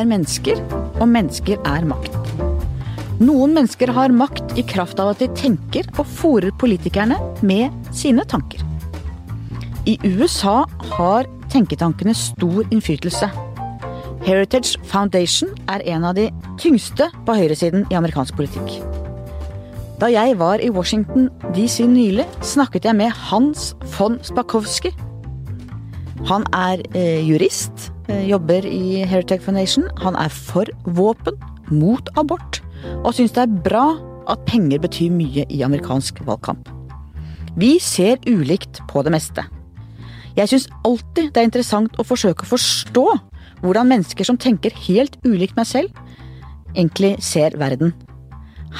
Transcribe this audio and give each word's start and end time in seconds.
er 0.00 0.08
mennesker, 0.08 0.60
og 1.00 1.06
mennesker 1.08 1.60
er 1.68 1.86
makt. 1.88 2.16
Noen 3.20 3.52
mennesker 3.52 3.92
har 3.92 4.14
makt 4.16 4.56
i 4.56 4.64
kraft 4.64 5.00
av 5.02 5.12
at 5.12 5.20
de 5.20 5.28
tenker 5.36 5.84
og 6.00 6.08
fòrer 6.08 6.54
politikerne 6.60 7.18
med 7.44 7.92
sine 7.92 8.24
tanker. 8.24 8.64
I 9.88 9.98
USA 10.04 10.62
har 10.96 11.28
tenketankene 11.52 12.14
stor 12.16 12.64
innflytelse. 12.70 13.28
Heritage 14.24 14.80
Foundation 14.88 15.52
er 15.72 15.84
en 15.92 16.06
av 16.08 16.16
de 16.16 16.28
tyngste 16.60 17.08
på 17.26 17.36
høyresiden 17.36 17.86
i 17.90 17.98
amerikansk 17.98 18.36
politikk. 18.40 18.80
Da 20.00 20.08
jeg 20.08 20.38
var 20.40 20.62
i 20.64 20.70
Washington 20.72 21.28
DC 21.52 21.84
nylig, 21.84 22.24
snakket 22.40 22.88
jeg 22.88 22.96
med 22.96 23.12
Hans 23.28 23.74
von 23.98 24.16
Spakowski. 24.24 24.94
Han 26.28 26.44
er 26.56 26.80
eh, 26.96 27.20
jurist, 27.24 27.89
jobber 28.28 28.66
i 28.66 29.04
Heritage 29.06 29.44
Foundation. 29.44 29.86
Han 30.02 30.16
er 30.18 30.32
for 30.32 30.68
våpen, 30.84 31.36
mot 31.70 32.08
abort, 32.18 32.60
og 33.04 33.14
syns 33.14 33.34
det 33.36 33.44
er 33.44 33.58
bra 33.64 33.86
at 34.30 34.42
penger 34.48 34.82
betyr 34.82 35.12
mye 35.14 35.46
i 35.48 35.62
amerikansk 35.66 36.20
valgkamp. 36.26 36.68
Vi 37.58 37.78
ser 37.82 38.20
ulikt 38.30 38.82
på 38.90 39.02
det 39.06 39.12
meste. 39.14 39.44
Jeg 40.36 40.50
syns 40.52 40.68
alltid 40.86 41.32
det 41.34 41.42
er 41.42 41.48
interessant 41.48 41.98
å 41.98 42.06
forsøke 42.06 42.46
å 42.46 42.52
forstå 42.52 43.06
hvordan 43.64 43.90
mennesker 43.90 44.26
som 44.26 44.38
tenker 44.40 44.74
helt 44.86 45.18
ulikt 45.26 45.58
meg 45.58 45.68
selv, 45.68 45.90
egentlig 46.74 47.16
ser 47.24 47.58
verden. 47.60 47.92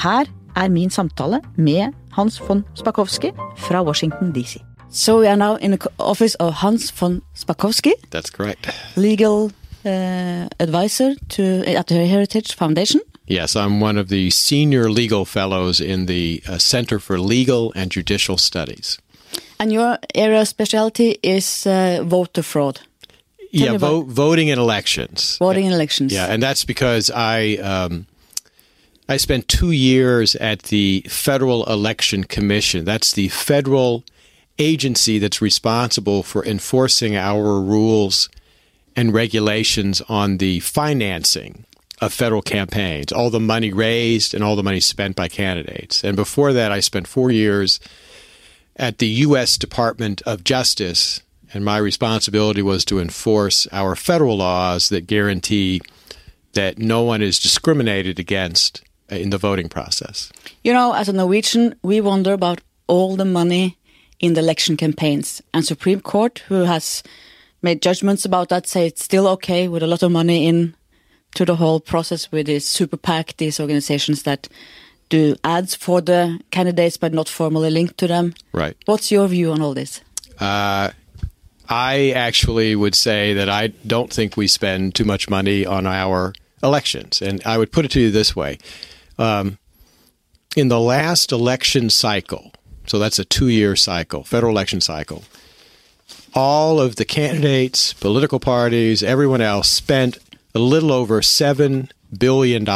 Her 0.01 0.29
er 0.55 0.71
min 0.71 0.89
samtale 0.89 1.41
med 1.57 1.95
Hans 2.15 2.39
von 2.39 2.65
Spakovsky 2.75 3.31
fra 3.67 3.83
Washington 3.83 4.31
DC. 4.35 4.59
So 4.91 5.19
we 5.19 5.27
are 5.27 5.37
now 5.37 5.55
in 5.55 5.71
the 5.71 5.91
office 5.97 6.35
of 6.35 6.53
Hans 6.55 6.91
von 6.91 7.21
Spakovsky, 7.35 7.93
That's 8.09 8.29
correct. 8.29 8.69
legal 8.97 9.51
uh, 9.85 10.47
advisor 10.59 11.15
to 11.29 11.63
at 11.65 11.87
the 11.87 12.05
Heritage 12.05 12.53
Foundation. 12.55 12.99
Yes, 13.27 13.55
I'm 13.55 13.79
one 13.79 13.97
of 13.97 14.09
the 14.09 14.29
senior 14.31 14.89
legal 14.89 15.23
fellows 15.25 15.79
in 15.79 16.07
the 16.07 16.41
uh, 16.47 16.57
Center 16.57 16.99
for 16.99 17.17
Legal 17.19 17.71
and 17.75 17.89
Judicial 17.89 18.37
Studies. 18.37 18.99
And 19.59 19.71
your 19.71 19.97
area 20.13 20.41
of 20.41 20.47
specialty 20.47 21.17
is 21.23 21.65
uh, 21.65 22.03
voter 22.03 22.43
fraud, 22.43 22.81
yeah, 23.51 23.71
me 23.71 23.77
vo- 23.77 24.01
voting 24.03 24.49
in 24.49 24.59
elections. 24.59 25.37
voting 25.37 25.65
in 25.65 25.71
elections. 25.71 26.11
Yeah, 26.13 26.25
and 26.33 26.43
that's 26.43 26.65
because 26.65 27.09
I 27.09 27.55
um, 27.63 28.07
I 29.07 29.17
spent 29.17 29.47
two 29.47 29.71
years 29.71 30.35
at 30.35 30.63
the 30.63 31.05
Federal 31.07 31.63
Election 31.65 32.25
Commission. 32.25 32.83
That's 32.85 33.13
the 33.13 33.29
federal 33.29 34.03
agency 34.57 35.19
that's 35.19 35.41
responsible 35.41 36.23
for 36.23 36.45
enforcing 36.45 37.15
our 37.15 37.59
rules 37.59 38.29
and 38.95 39.13
regulations 39.13 40.01
on 40.09 40.37
the 40.37 40.59
financing 40.59 41.65
of 42.01 42.11
federal 42.11 42.41
campaigns, 42.41 43.11
all 43.11 43.29
the 43.29 43.39
money 43.39 43.71
raised 43.71 44.33
and 44.33 44.43
all 44.43 44.55
the 44.55 44.63
money 44.63 44.79
spent 44.79 45.15
by 45.15 45.27
candidates. 45.27 46.03
And 46.03 46.15
before 46.15 46.51
that, 46.53 46.71
I 46.71 46.79
spent 46.79 47.07
four 47.07 47.31
years 47.31 47.79
at 48.75 48.97
the 48.97 49.07
U.S. 49.07 49.57
Department 49.57 50.21
of 50.23 50.43
Justice, 50.43 51.21
and 51.53 51.63
my 51.63 51.77
responsibility 51.77 52.61
was 52.61 52.83
to 52.85 52.99
enforce 52.99 53.67
our 53.71 53.95
federal 53.95 54.37
laws 54.37 54.89
that 54.89 55.05
guarantee 55.05 55.81
that 56.53 56.79
no 56.79 57.03
one 57.03 57.21
is 57.21 57.39
discriminated 57.39 58.19
against 58.19 58.83
in 59.09 59.29
the 59.29 59.37
voting 59.37 59.69
process. 59.69 60.31
You 60.63 60.73
know, 60.73 60.93
as 60.93 61.07
a 61.07 61.13
Norwegian, 61.13 61.75
we 61.83 62.01
wonder 62.01 62.33
about 62.33 62.61
all 62.87 63.15
the 63.15 63.25
money 63.25 63.77
in 64.21 64.33
the 64.33 64.39
election 64.39 64.77
campaigns. 64.77 65.41
And 65.53 65.65
Supreme 65.65 65.99
Court, 65.99 66.39
who 66.47 66.63
has 66.63 67.03
made 67.61 67.81
judgments 67.81 68.23
about 68.23 68.49
that, 68.49 68.67
say 68.67 68.87
it's 68.87 69.03
still 69.03 69.27
okay 69.27 69.67
with 69.67 69.83
a 69.83 69.87
lot 69.87 70.03
of 70.03 70.11
money 70.11 70.47
in 70.47 70.75
to 71.35 71.45
the 71.45 71.55
whole 71.55 71.79
process 71.79 72.31
with 72.31 72.45
this 72.45 72.67
super 72.67 72.97
PAC, 72.97 73.37
these 73.37 73.59
organizations 73.59 74.23
that 74.23 74.47
do 75.09 75.35
ads 75.43 75.75
for 75.75 76.01
the 76.01 76.39
candidates 76.51 76.97
but 76.97 77.13
not 77.13 77.27
formally 77.27 77.69
linked 77.69 77.97
to 77.97 78.07
them. 78.07 78.33
Right. 78.53 78.77
What's 78.85 79.11
your 79.11 79.27
view 79.27 79.51
on 79.51 79.61
all 79.61 79.73
this? 79.73 80.01
Uh, 80.39 80.91
I 81.69 82.11
actually 82.11 82.75
would 82.75 82.95
say 82.95 83.33
that 83.33 83.49
I 83.49 83.67
don't 83.85 84.11
think 84.11 84.35
we 84.35 84.47
spend 84.47 84.95
too 84.95 85.05
much 85.05 85.29
money 85.29 85.65
on 85.65 85.85
our 85.85 86.33
elections. 86.63 87.21
And 87.21 87.41
I 87.45 87.57
would 87.57 87.71
put 87.71 87.85
it 87.85 87.91
to 87.91 88.01
you 88.01 88.11
this 88.11 88.35
way 88.35 88.57
um, 89.17 89.57
in 90.55 90.67
the 90.67 90.79
last 90.79 91.31
election 91.31 91.89
cycle, 91.89 92.51
so 92.85 92.99
that's 92.99 93.19
a 93.19 93.25
two 93.25 93.47
year 93.47 93.75
cycle, 93.75 94.23
federal 94.23 94.51
election 94.51 94.81
cycle, 94.81 95.23
all 96.33 96.79
of 96.79 96.95
the 96.95 97.05
candidates, 97.05 97.93
political 97.93 98.39
parties, 98.39 99.03
everyone 99.03 99.41
else 99.41 99.69
spent 99.69 100.17
a 100.53 100.59
little 100.59 100.91
over 100.91 101.21
$7 101.21 101.89
billion 102.17 102.67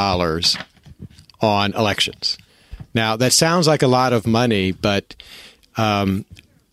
on 1.41 1.73
elections. 1.73 2.38
Now, 2.93 3.17
that 3.17 3.33
sounds 3.33 3.67
like 3.67 3.81
a 3.81 3.88
lot 3.88 4.13
of 4.13 4.25
money, 4.25 4.71
but 4.71 5.16
um, 5.77 6.25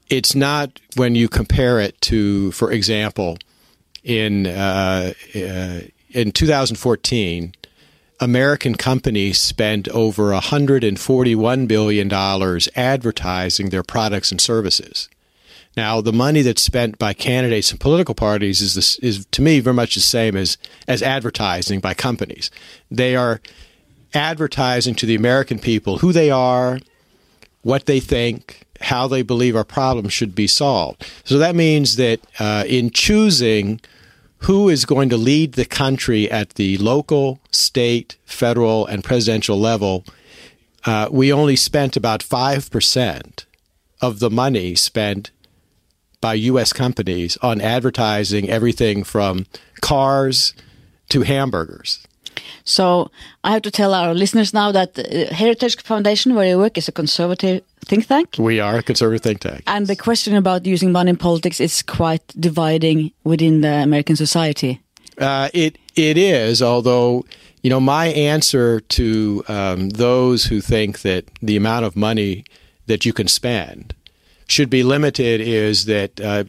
it's 0.09 0.34
not 0.34 0.81
when 0.97 1.14
you 1.14 1.28
compare 1.28 1.81
it 1.81 2.00
to, 2.03 2.53
for 2.53 2.70
example, 2.70 3.38
in 4.04 4.47
uh, 4.47 5.12
uh, 5.34 5.81
in 6.10 6.32
2014, 6.32 7.54
American 8.22 8.77
companies 8.77 9.41
spent 9.41 9.88
over 9.88 10.31
141 10.31 11.66
billion 11.66 12.06
dollars 12.06 12.69
advertising 12.77 13.71
their 13.71 13.83
products 13.83 14.31
and 14.31 14.41
services. 14.41 15.09
Now, 15.77 16.00
the 16.00 16.12
money 16.12 16.43
that's 16.43 16.62
spent 16.62 16.99
by 17.00 17.15
candidates 17.15 17.72
and 17.72 17.81
political 17.81 18.15
parties 18.15 18.61
is 18.61 18.97
is 19.03 19.27
to 19.27 19.43
me 19.43 19.59
very 19.59 19.75
much 19.75 19.97
the 19.97 20.00
same 20.00 20.37
as 20.37 20.56
as 20.87 21.03
advertising 21.03 21.81
by 21.81 21.94
companies. 21.94 22.49
They 22.93 23.16
are 23.16 23.41
advertising 24.15 24.94
to 24.97 25.06
the 25.06 25.16
American 25.16 25.59
people 25.59 25.99
who 25.99 26.12
they 26.12 26.31
are, 26.31 26.78
what 27.62 27.87
they 27.87 27.99
think, 27.99 28.66
how 28.82 29.09
they 29.09 29.22
believe 29.22 29.56
our 29.56 29.65
problems 29.65 30.12
should 30.12 30.37
be 30.37 30.47
solved. 30.47 31.11
So 31.25 31.38
that 31.38 31.56
means 31.56 31.97
that 31.97 32.21
uh, 32.38 32.62
in 32.69 32.91
choosing 32.91 33.81
who 34.43 34.69
is 34.69 34.85
going 34.85 35.09
to 35.09 35.17
lead 35.17 35.53
the 35.53 35.65
country 35.65 36.31
at 36.31 36.51
the 36.51 36.77
local, 36.79 37.41
state, 37.51 38.17
federal, 38.25 38.87
and 38.87 39.05
presidential 39.05 39.59
level, 39.59 40.05
uh, 40.85 41.09
we 41.11 41.33
only 41.33 41.57
spent 41.57 41.97
about 41.97 42.21
5% 42.21 43.45
of 44.01 44.19
the 44.19 44.31
money 44.31 44.75
spent 44.75 45.31
by 46.21 46.35
U.S. 46.35 46.73
companies 46.73 47.37
on 47.39 47.61
advertising 47.61 48.49
everything 48.49 49.05
from 49.05 49.47
cars 49.81 50.55
to 51.09 51.23
hamburgers. 51.23 52.07
So 52.65 53.10
I 53.44 53.50
have 53.53 53.62
to 53.62 53.70
tell 53.70 53.94
our 53.94 54.15
listeners 54.15 54.53
now 54.53 54.72
that 54.72 54.94
the 54.94 55.26
Heritage 55.26 55.82
Foundation, 55.82 56.34
where 56.34 56.47
you 56.47 56.59
work, 56.59 56.78
is 56.78 56.88
a 56.88 56.93
conservative 56.93 57.62
think 57.84 58.06
tank. 58.06 58.37
We 58.38 58.60
are 58.60 58.78
a 58.78 58.82
conservative 58.82 59.22
think 59.22 59.41
tank. 59.41 59.62
And 59.66 59.87
the 59.87 59.97
question 59.97 60.37
about 60.37 60.66
using 60.66 60.93
money 60.93 61.10
in 61.10 61.16
politics 61.16 61.60
is 61.60 61.82
quite 61.82 62.22
dividing 62.38 63.12
within 63.25 63.60
the 63.60 63.82
American 63.82 64.16
society. 64.16 64.81
Uh, 65.19 65.48
it 65.53 65.78
it 65.94 66.16
is, 66.16 66.62
although 66.62 67.25
you 67.62 67.70
know 67.70 67.81
my 67.81 68.06
answer 68.06 68.81
to 68.81 69.44
um, 69.49 69.91
those 69.91 70.44
who 70.44 70.60
think 70.60 71.03
that 71.03 71.25
the 71.43 71.56
amount 71.56 71.84
of 71.84 71.97
money 71.97 72.44
that 72.87 73.04
you 73.04 73.12
can 73.12 73.28
spend 73.28 73.94
should 74.47 74.70
be 74.70 74.82
limited 74.82 75.41
is 75.41 75.84
that 75.87 76.20
uh, 76.20 76.44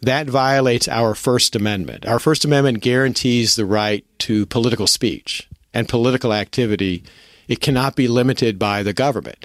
that 0.00 0.28
violates 0.28 0.88
our 0.88 1.14
First 1.14 1.56
Amendment. 1.56 2.06
Our 2.06 2.18
First 2.18 2.44
Amendment 2.44 2.80
guarantees 2.80 3.56
the 3.56 3.66
right 3.66 4.04
to 4.20 4.46
political 4.46 4.86
speech 4.86 5.48
and 5.74 5.88
political 5.88 6.32
activity. 6.32 7.02
It 7.48 7.60
cannot 7.60 7.96
be 7.96 8.08
limited 8.08 8.58
by 8.58 8.82
the 8.82 8.92
government. 8.92 9.44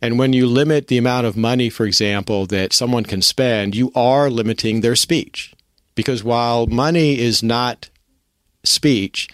And 0.00 0.18
when 0.18 0.32
you 0.32 0.46
limit 0.48 0.88
the 0.88 0.98
amount 0.98 1.26
of 1.26 1.36
money, 1.36 1.70
for 1.70 1.86
example, 1.86 2.46
that 2.46 2.72
someone 2.72 3.04
can 3.04 3.22
spend, 3.22 3.76
you 3.76 3.92
are 3.94 4.28
limiting 4.28 4.80
their 4.80 4.96
speech. 4.96 5.54
Because 5.94 6.24
while 6.24 6.66
money 6.66 7.20
is 7.20 7.42
not 7.42 7.88
speech, 8.64 9.28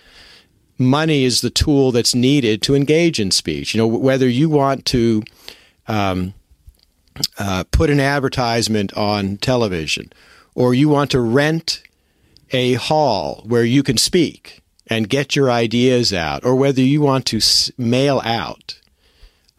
money 0.76 1.24
is 1.24 1.40
the 1.40 1.50
tool 1.50 1.92
that's 1.92 2.14
needed 2.14 2.60
to 2.62 2.74
engage 2.74 3.18
in 3.18 3.30
speech. 3.30 3.74
You 3.74 3.78
know, 3.78 3.86
whether 3.86 4.28
you 4.28 4.50
want 4.50 4.84
to 4.86 5.22
um, 5.86 6.34
uh, 7.38 7.64
put 7.70 7.88
an 7.88 8.00
advertisement 8.00 8.92
on 8.94 9.38
television 9.38 10.12
or 10.58 10.74
you 10.74 10.88
want 10.88 11.08
to 11.12 11.20
rent 11.20 11.82
a 12.50 12.74
hall 12.74 13.44
where 13.46 13.62
you 13.62 13.84
can 13.84 13.96
speak 13.96 14.60
and 14.88 15.08
get 15.08 15.36
your 15.36 15.52
ideas 15.52 16.12
out, 16.12 16.44
or 16.44 16.56
whether 16.56 16.80
you 16.82 17.00
want 17.00 17.26
to 17.26 17.40
mail 17.76 18.20
out 18.24 18.80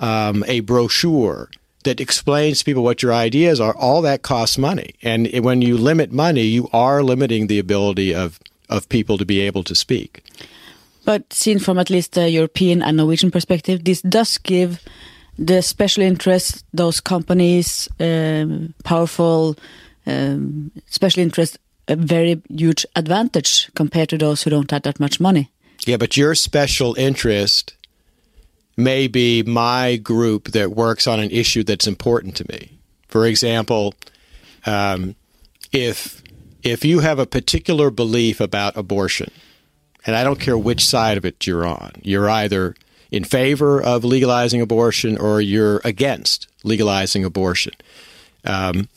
um, 0.01 0.43
a 0.45 0.59
brochure 0.59 1.49
that 1.85 2.01
explains 2.01 2.59
to 2.59 2.65
people 2.65 2.83
what 2.83 3.01
your 3.01 3.13
ideas 3.13 3.61
are, 3.61 3.73
all 3.77 4.01
that 4.01 4.23
costs 4.23 4.57
money. 4.57 4.93
And 5.01 5.29
when 5.41 5.61
you 5.61 5.77
limit 5.77 6.11
money, 6.11 6.41
you 6.41 6.67
are 6.73 7.01
limiting 7.01 7.47
the 7.47 7.59
ability 7.59 8.13
of, 8.13 8.37
of 8.67 8.89
people 8.89 9.17
to 9.19 9.25
be 9.25 9.39
able 9.39 9.63
to 9.63 9.75
speak. 9.75 10.21
But 11.05 11.31
seen 11.31 11.59
from 11.59 11.79
at 11.79 11.89
least 11.89 12.11
the 12.11 12.29
European 12.29 12.81
and 12.81 12.97
Norwegian 12.97 13.31
perspective, 13.31 13.85
this 13.85 14.01
does 14.01 14.37
give 14.37 14.81
the 15.37 15.61
special 15.61 16.03
interests, 16.03 16.65
those 16.73 16.99
companies, 16.99 17.87
um, 18.01 18.73
powerful 18.83 19.55
um, 20.09 20.71
special 20.87 21.21
interest 21.21 21.57
a 21.89 21.95
very 21.95 22.41
huge 22.49 22.85
advantage 22.95 23.69
compared 23.73 24.09
to 24.09 24.17
those 24.17 24.43
who 24.43 24.51
don't 24.51 24.69
have 24.71 24.83
that 24.83 24.99
much 24.99 25.19
money. 25.19 25.49
Yeah, 25.85 25.97
but 25.97 26.15
your 26.15 26.35
special 26.35 26.93
interest 26.95 27.75
may 28.77 29.07
be 29.07 29.43
my 29.43 29.97
group 29.97 30.49
that 30.49 30.71
works 30.71 31.07
on 31.07 31.19
an 31.19 31.31
issue 31.31 31.63
that's 31.63 31.87
important 31.87 32.35
to 32.37 32.45
me. 32.49 32.79
For 33.07 33.25
example, 33.25 33.95
um, 34.65 35.15
if 35.71 36.21
if 36.61 36.85
you 36.85 36.99
have 36.99 37.19
a 37.19 37.25
particular 37.25 37.89
belief 37.89 38.39
about 38.39 38.77
abortion, 38.77 39.31
and 40.05 40.15
I 40.15 40.23
don't 40.23 40.39
care 40.39 40.57
which 40.57 40.85
side 40.85 41.17
of 41.17 41.25
it 41.25 41.47
you're 41.47 41.65
on, 41.65 41.93
you're 42.03 42.29
either 42.29 42.75
in 43.11 43.23
favor 43.23 43.81
of 43.81 44.03
legalizing 44.03 44.61
abortion 44.61 45.17
or 45.17 45.41
you're 45.41 45.81
against 45.83 46.47
legalizing 46.63 47.25
abortion. 47.25 47.73
Um, 48.45 48.89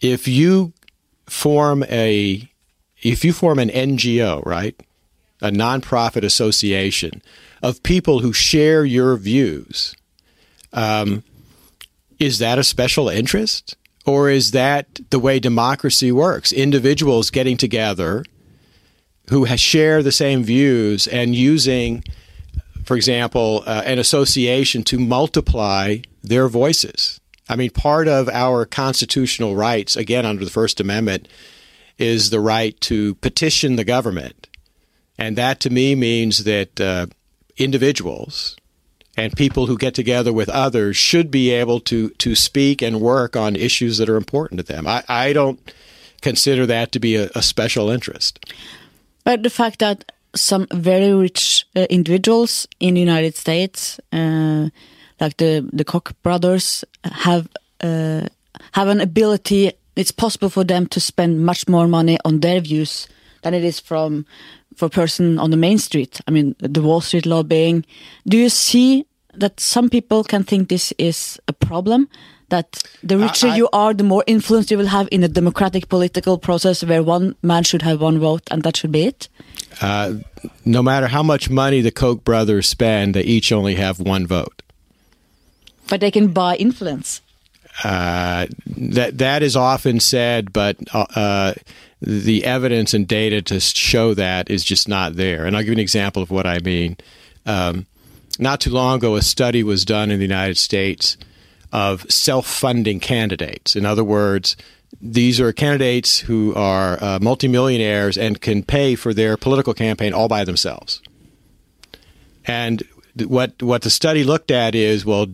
if 0.00 0.26
you 0.26 0.72
form 1.26 1.84
a 1.84 2.48
if 3.02 3.24
you 3.24 3.32
form 3.32 3.58
an 3.58 3.70
NGO, 3.70 4.44
right, 4.44 4.78
a 5.40 5.50
nonprofit 5.50 6.22
association 6.22 7.22
of 7.62 7.82
people 7.82 8.18
who 8.18 8.32
share 8.32 8.84
your 8.84 9.16
views, 9.16 9.94
um, 10.72 11.22
is 12.18 12.38
that 12.38 12.58
a 12.58 12.64
special 12.64 13.08
interest? 13.08 13.76
Or 14.06 14.30
is 14.30 14.52
that 14.52 15.00
the 15.10 15.18
way 15.18 15.38
democracy 15.38 16.10
works? 16.10 16.52
Individuals 16.52 17.30
getting 17.30 17.56
together 17.56 18.24
who 19.28 19.46
share 19.56 20.02
the 20.02 20.12
same 20.12 20.42
views 20.42 21.06
and 21.06 21.34
using, 21.34 22.02
for 22.84 22.96
example, 22.96 23.62
uh, 23.66 23.82
an 23.84 23.98
association 23.98 24.82
to 24.84 24.98
multiply 24.98 25.98
their 26.22 26.48
voices. 26.48 27.19
I 27.50 27.56
mean, 27.56 27.70
part 27.70 28.06
of 28.06 28.28
our 28.28 28.64
constitutional 28.64 29.56
rights, 29.56 29.96
again, 29.96 30.24
under 30.24 30.44
the 30.44 30.52
First 30.52 30.80
Amendment, 30.80 31.26
is 31.98 32.30
the 32.30 32.38
right 32.38 32.80
to 32.82 33.16
petition 33.16 33.74
the 33.74 33.84
government. 33.84 34.46
And 35.18 35.36
that 35.36 35.58
to 35.60 35.70
me 35.70 35.96
means 35.96 36.44
that 36.44 36.80
uh, 36.80 37.06
individuals 37.56 38.56
and 39.16 39.36
people 39.36 39.66
who 39.66 39.76
get 39.76 39.94
together 39.94 40.32
with 40.32 40.48
others 40.48 40.96
should 40.96 41.30
be 41.30 41.50
able 41.50 41.80
to 41.80 42.10
to 42.10 42.36
speak 42.36 42.80
and 42.82 43.00
work 43.00 43.36
on 43.36 43.56
issues 43.56 43.98
that 43.98 44.08
are 44.08 44.16
important 44.16 44.60
to 44.60 44.72
them. 44.72 44.86
I, 44.86 45.02
I 45.08 45.32
don't 45.32 45.58
consider 46.22 46.66
that 46.66 46.92
to 46.92 47.00
be 47.00 47.16
a, 47.16 47.30
a 47.34 47.42
special 47.42 47.90
interest. 47.90 48.38
But 49.24 49.42
the 49.42 49.50
fact 49.50 49.80
that 49.80 50.12
some 50.36 50.68
very 50.72 51.12
rich 51.12 51.66
uh, 51.74 51.86
individuals 51.90 52.68
in 52.78 52.94
the 52.94 53.00
United 53.00 53.36
States, 53.36 53.98
uh, 54.12 54.68
like 55.20 55.36
the 55.36 55.68
the 55.72 55.84
Koch 55.84 56.12
brothers, 56.22 56.84
have 57.04 57.48
uh, 57.80 58.26
have 58.72 58.88
an 58.88 59.00
ability. 59.00 59.72
It's 59.96 60.12
possible 60.12 60.48
for 60.48 60.64
them 60.64 60.86
to 60.86 61.00
spend 61.00 61.44
much 61.44 61.68
more 61.68 61.86
money 61.86 62.18
on 62.24 62.40
their 62.40 62.60
views 62.60 63.08
than 63.42 63.54
it 63.54 63.64
is 63.64 63.80
from 63.80 64.24
for 64.76 64.86
a 64.86 64.90
person 64.90 65.38
on 65.38 65.50
the 65.50 65.56
main 65.56 65.78
street. 65.78 66.20
I 66.26 66.30
mean, 66.30 66.54
the 66.58 66.82
Wall 66.82 67.00
Street 67.00 67.26
lobbying. 67.26 67.84
Do 68.26 68.36
you 68.36 68.48
see 68.48 69.04
that 69.34 69.60
some 69.60 69.90
people 69.90 70.24
can 70.24 70.42
think 70.44 70.68
this 70.68 70.92
is 70.98 71.38
a 71.48 71.52
problem? 71.52 72.08
That 72.48 72.82
the 73.02 73.16
richer 73.16 73.46
I, 73.46 73.50
I, 73.50 73.56
you 73.56 73.68
are, 73.72 73.94
the 73.94 74.02
more 74.02 74.24
influence 74.26 74.72
you 74.72 74.78
will 74.78 74.88
have 74.88 75.08
in 75.12 75.22
a 75.22 75.28
democratic 75.28 75.88
political 75.88 76.36
process 76.36 76.82
where 76.82 77.02
one 77.02 77.36
man 77.42 77.62
should 77.62 77.82
have 77.82 78.00
one 78.00 78.18
vote 78.18 78.42
and 78.50 78.64
that 78.64 78.76
should 78.76 78.90
be 78.90 79.04
it? 79.04 79.28
Uh, 79.80 80.14
no 80.64 80.82
matter 80.82 81.06
how 81.06 81.22
much 81.22 81.48
money 81.48 81.80
the 81.80 81.92
Koch 81.92 82.24
brothers 82.24 82.66
spend, 82.66 83.14
they 83.14 83.22
each 83.22 83.52
only 83.52 83.76
have 83.76 84.00
one 84.00 84.26
vote. 84.26 84.59
But 85.90 86.00
they 86.00 86.10
can 86.10 86.28
buy 86.28 86.56
influence. 86.56 87.20
Uh, 87.84 88.46
that 88.76 89.18
that 89.18 89.42
is 89.42 89.56
often 89.56 90.00
said, 90.00 90.52
but 90.52 90.76
uh, 90.92 91.54
the 92.00 92.44
evidence 92.44 92.94
and 92.94 93.06
data 93.06 93.42
to 93.42 93.60
show 93.60 94.14
that 94.14 94.50
is 94.50 94.64
just 94.64 94.88
not 94.88 95.16
there. 95.16 95.44
And 95.44 95.56
I'll 95.56 95.62
give 95.62 95.68
you 95.68 95.74
an 95.74 95.80
example 95.80 96.22
of 96.22 96.30
what 96.30 96.46
I 96.46 96.58
mean. 96.60 96.96
Um, 97.46 97.86
not 98.38 98.60
too 98.60 98.70
long 98.70 98.96
ago, 98.96 99.16
a 99.16 99.22
study 99.22 99.62
was 99.62 99.84
done 99.84 100.10
in 100.10 100.18
the 100.18 100.24
United 100.24 100.56
States 100.56 101.16
of 101.72 102.10
self 102.10 102.46
funding 102.46 103.00
candidates. 103.00 103.76
In 103.76 103.84
other 103.84 104.04
words, 104.04 104.56
these 105.00 105.40
are 105.40 105.52
candidates 105.52 106.20
who 106.20 106.54
are 106.54 107.02
uh, 107.02 107.18
multimillionaires 107.20 108.18
and 108.18 108.40
can 108.40 108.62
pay 108.62 108.94
for 108.94 109.14
their 109.14 109.36
political 109.36 109.74
campaign 109.74 110.12
all 110.12 110.28
by 110.28 110.44
themselves. 110.44 111.00
And 112.46 112.82
what 113.26 113.62
what 113.62 113.82
the 113.82 113.90
study 113.90 114.24
looked 114.24 114.50
at 114.50 114.74
is 114.74 115.04
well, 115.04 115.26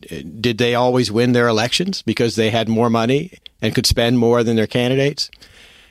did 0.00 0.58
they 0.58 0.74
always 0.74 1.10
win 1.10 1.32
their 1.32 1.48
elections 1.48 2.02
because 2.02 2.36
they 2.36 2.50
had 2.50 2.68
more 2.68 2.90
money 2.90 3.32
and 3.60 3.74
could 3.74 3.86
spend 3.86 4.18
more 4.18 4.42
than 4.42 4.56
their 4.56 4.66
candidates? 4.66 5.30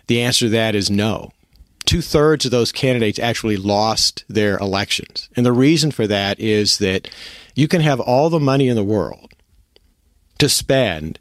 The 0.08 0.22
answer 0.22 0.46
to 0.46 0.50
that 0.50 0.76
is 0.76 0.90
no. 0.90 1.32
Two 1.86 2.02
thirds 2.02 2.46
of 2.46 2.52
those 2.52 2.72
candidates 2.72 3.20
actually 3.20 3.58
lost 3.58 4.26
their 4.28 4.58
elections. 4.58 5.30
And 5.36 5.46
the 5.46 5.54
reason 5.54 5.92
for 5.92 6.08
that 6.08 6.40
is 6.40 6.80
that 6.80 7.10
you 7.56 7.68
can 7.68 7.82
have 7.82 8.00
all 8.00 8.30
the 8.30 8.40
money 8.40 8.68
in 8.68 8.76
the 8.76 8.84
world 8.84 9.34
to 10.40 10.50
spend, 10.50 11.20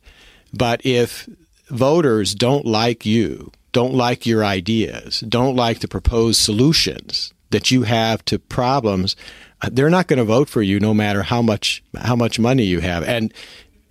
but 0.52 0.84
if 0.84 1.28
voters 1.68 2.34
don't 2.34 2.66
like 2.66 3.06
you, 3.06 3.52
don't 3.72 3.94
like 3.94 4.26
your 4.26 4.44
ideas, 4.44 5.20
don't 5.20 5.56
like 5.56 5.80
the 5.80 5.88
proposed 5.88 6.40
solutions 6.40 7.32
that 7.50 7.70
you 7.70 7.82
have 7.82 8.24
to 8.26 8.38
problems, 8.38 9.16
uh, 9.62 9.70
they're 9.72 9.90
not 9.90 10.06
going 10.06 10.18
to 10.18 10.24
vote 10.24 10.48
for 10.48 10.62
you 10.62 10.80
no 10.80 10.92
matter 10.92 11.22
how 11.22 11.42
much 11.42 11.82
how 11.96 12.16
much 12.16 12.38
money 12.38 12.64
you 12.64 12.80
have. 12.80 13.04
And 13.04 13.32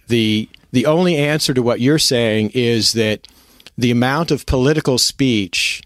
the 0.07 0.49
the 0.71 0.85
only 0.85 1.15
answer 1.17 1.53
to 1.53 1.63
what 1.63 1.79
you're 1.79 1.99
saying 1.99 2.51
is 2.53 2.93
that 2.93 3.27
the 3.77 3.91
amount 3.91 4.31
of 4.31 4.45
political 4.45 4.97
speech 4.97 5.81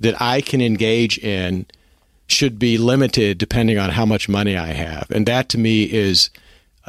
that 0.00 0.20
I 0.20 0.40
can 0.40 0.60
engage 0.60 1.18
in 1.18 1.66
should 2.26 2.58
be 2.58 2.78
limited 2.78 3.38
depending 3.38 3.78
on 3.78 3.90
how 3.90 4.04
much 4.04 4.28
money 4.28 4.56
I 4.56 4.68
have. 4.68 5.10
And 5.10 5.26
that 5.26 5.48
to 5.50 5.58
me 5.58 5.84
is 5.84 6.30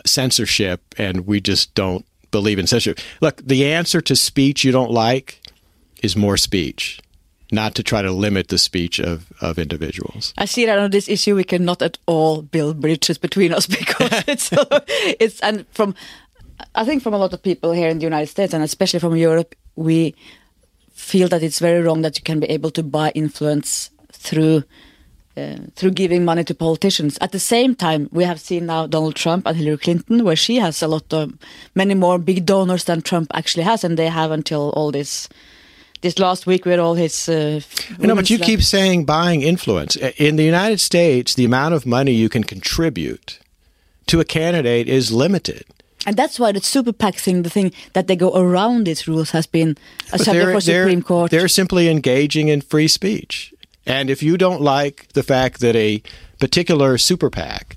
censorship, 0.05 0.81
and 0.97 1.25
we 1.25 1.41
just 1.41 1.73
don't 1.73 2.05
believe 2.31 2.59
in 2.59 2.67
censorship. 2.67 2.99
Look, 3.21 3.41
the 3.43 3.65
answer 3.71 4.01
to 4.01 4.15
speech 4.15 4.63
you 4.63 4.71
don't 4.71 4.91
like 4.91 5.41
is 6.03 6.15
more 6.15 6.37
speech. 6.37 6.99
Not 7.51 7.73
to 7.75 7.83
try 7.83 8.01
to 8.01 8.11
limit 8.11 8.49
the 8.49 8.57
speech 8.57 8.99
of, 8.99 9.31
of 9.41 9.57
individuals. 9.57 10.33
I 10.37 10.45
see 10.45 10.65
that 10.65 10.77
on 10.77 10.91
this 10.91 11.09
issue 11.09 11.35
we 11.35 11.43
cannot 11.43 11.81
at 11.81 11.97
all 12.05 12.43
build 12.43 12.79
bridges 12.79 13.17
between 13.17 13.53
us 13.53 13.65
because 13.79 14.23
it's 14.27 14.49
it's 15.19 15.39
and 15.41 15.65
from 15.71 15.95
I 16.75 16.85
think 16.85 17.01
from 17.01 17.13
a 17.13 17.17
lot 17.17 17.33
of 17.33 17.41
people 17.41 17.71
here 17.71 17.89
in 17.89 17.97
the 17.97 18.03
United 18.03 18.27
States 18.27 18.53
and 18.53 18.63
especially 18.63 18.99
from 18.99 19.15
Europe 19.15 19.55
we 19.75 20.13
feel 20.93 21.27
that 21.29 21.41
it's 21.41 21.59
very 21.59 21.81
wrong 21.81 22.01
that 22.01 22.17
you 22.17 22.23
can 22.23 22.39
be 22.39 22.49
able 22.49 22.71
to 22.71 22.83
buy 22.83 23.11
influence 23.11 23.89
through 24.11 24.63
uh, 25.37 25.55
through 25.75 25.91
giving 25.91 26.25
money 26.25 26.43
to 26.43 26.53
politicians. 26.53 27.17
At 27.21 27.31
the 27.31 27.39
same 27.39 27.73
time, 27.73 28.09
we 28.11 28.25
have 28.25 28.39
seen 28.39 28.65
now 28.65 28.87
Donald 28.87 29.15
Trump 29.15 29.47
and 29.47 29.55
Hillary 29.55 29.77
Clinton, 29.77 30.25
where 30.25 30.35
she 30.35 30.57
has 30.57 30.81
a 30.81 30.87
lot 30.87 31.13
of 31.13 31.33
many 31.75 31.93
more 31.93 32.17
big 32.17 32.45
donors 32.45 32.83
than 32.83 33.01
Trump 33.01 33.31
actually 33.33 33.63
has, 33.63 33.83
and 33.83 33.95
they 33.95 34.09
have 34.09 34.31
until 34.31 34.71
all 34.71 34.91
this 34.91 35.29
this 36.01 36.19
last 36.19 36.45
week 36.45 36.65
with 36.65 36.79
all 36.79 36.95
his. 36.95 37.29
Uh, 37.29 37.61
no, 37.99 38.15
but 38.15 38.29
you 38.29 38.37
left. 38.37 38.49
keep 38.49 38.61
saying 38.61 39.05
buying 39.05 39.41
influence 39.41 39.95
in 39.95 40.35
the 40.35 40.43
United 40.43 40.79
States. 40.79 41.35
The 41.35 41.45
amount 41.45 41.73
of 41.73 41.85
money 41.85 42.11
you 42.11 42.29
can 42.29 42.43
contribute 42.43 43.39
to 44.07 44.19
a 44.19 44.25
candidate 44.25 44.87
is 44.87 45.11
limited. 45.11 45.65
And 46.05 46.15
that's 46.15 46.39
why 46.39 46.51
the 46.51 46.61
super 46.61 46.93
PAC 46.93 47.15
thing, 47.15 47.43
the 47.43 47.49
thing 47.49 47.73
that 47.93 48.07
they 48.07 48.15
go 48.15 48.35
around 48.35 48.85
these 48.85 49.07
rules, 49.07 49.31
has 49.31 49.45
been 49.45 49.77
a 50.13 50.19
subject 50.19 50.51
for 50.51 50.61
Supreme 50.61 51.03
Court. 51.03 51.29
They're 51.29 51.47
simply 51.47 51.89
engaging 51.89 52.47
in 52.47 52.61
free 52.61 52.87
speech. 52.87 53.53
And 53.85 54.09
if 54.09 54.23
you 54.23 54.37
don't 54.37 54.61
like 54.61 55.09
the 55.13 55.23
fact 55.23 55.59
that 55.59 55.75
a 55.75 56.01
particular 56.39 56.97
super 56.97 57.29
PAC 57.29 57.75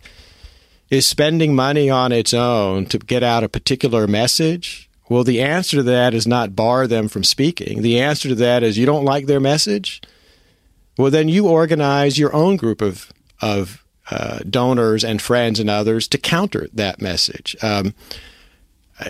is 0.89 1.07
spending 1.07 1.55
money 1.55 1.91
on 1.91 2.13
its 2.13 2.33
own 2.33 2.87
to 2.87 2.99
get 2.99 3.23
out 3.23 3.43
a 3.43 3.49
particular 3.49 4.07
message, 4.07 4.89
well, 5.13 5.25
the 5.25 5.43
answer 5.43 5.77
to 5.77 5.83
that 5.83 6.15
is 6.15 6.27
not 6.27 6.57
bar 6.57 6.87
them 6.87 7.07
from 7.07 7.23
speaking. 7.23 7.83
The 7.83 8.01
answer 8.01 8.31
to 8.31 8.35
that 8.37 8.63
is 8.63 8.79
you 8.79 8.87
don't 8.87 9.05
like 9.05 9.27
their 9.27 9.41
message. 9.41 10.01
Well, 10.97 11.11
then 11.11 11.29
you 11.29 11.49
organize 11.49 12.19
your 12.19 12.35
own 12.35 12.57
group 12.57 12.81
of 12.81 13.13
of 13.43 13.85
uh, 14.11 14.39
donors 14.49 15.05
and 15.05 15.21
friends 15.21 15.61
and 15.61 15.69
others 15.69 16.09
to 16.09 16.19
counter 16.19 16.67
that 16.73 17.03
message. 17.03 17.55
Um, 17.63 17.95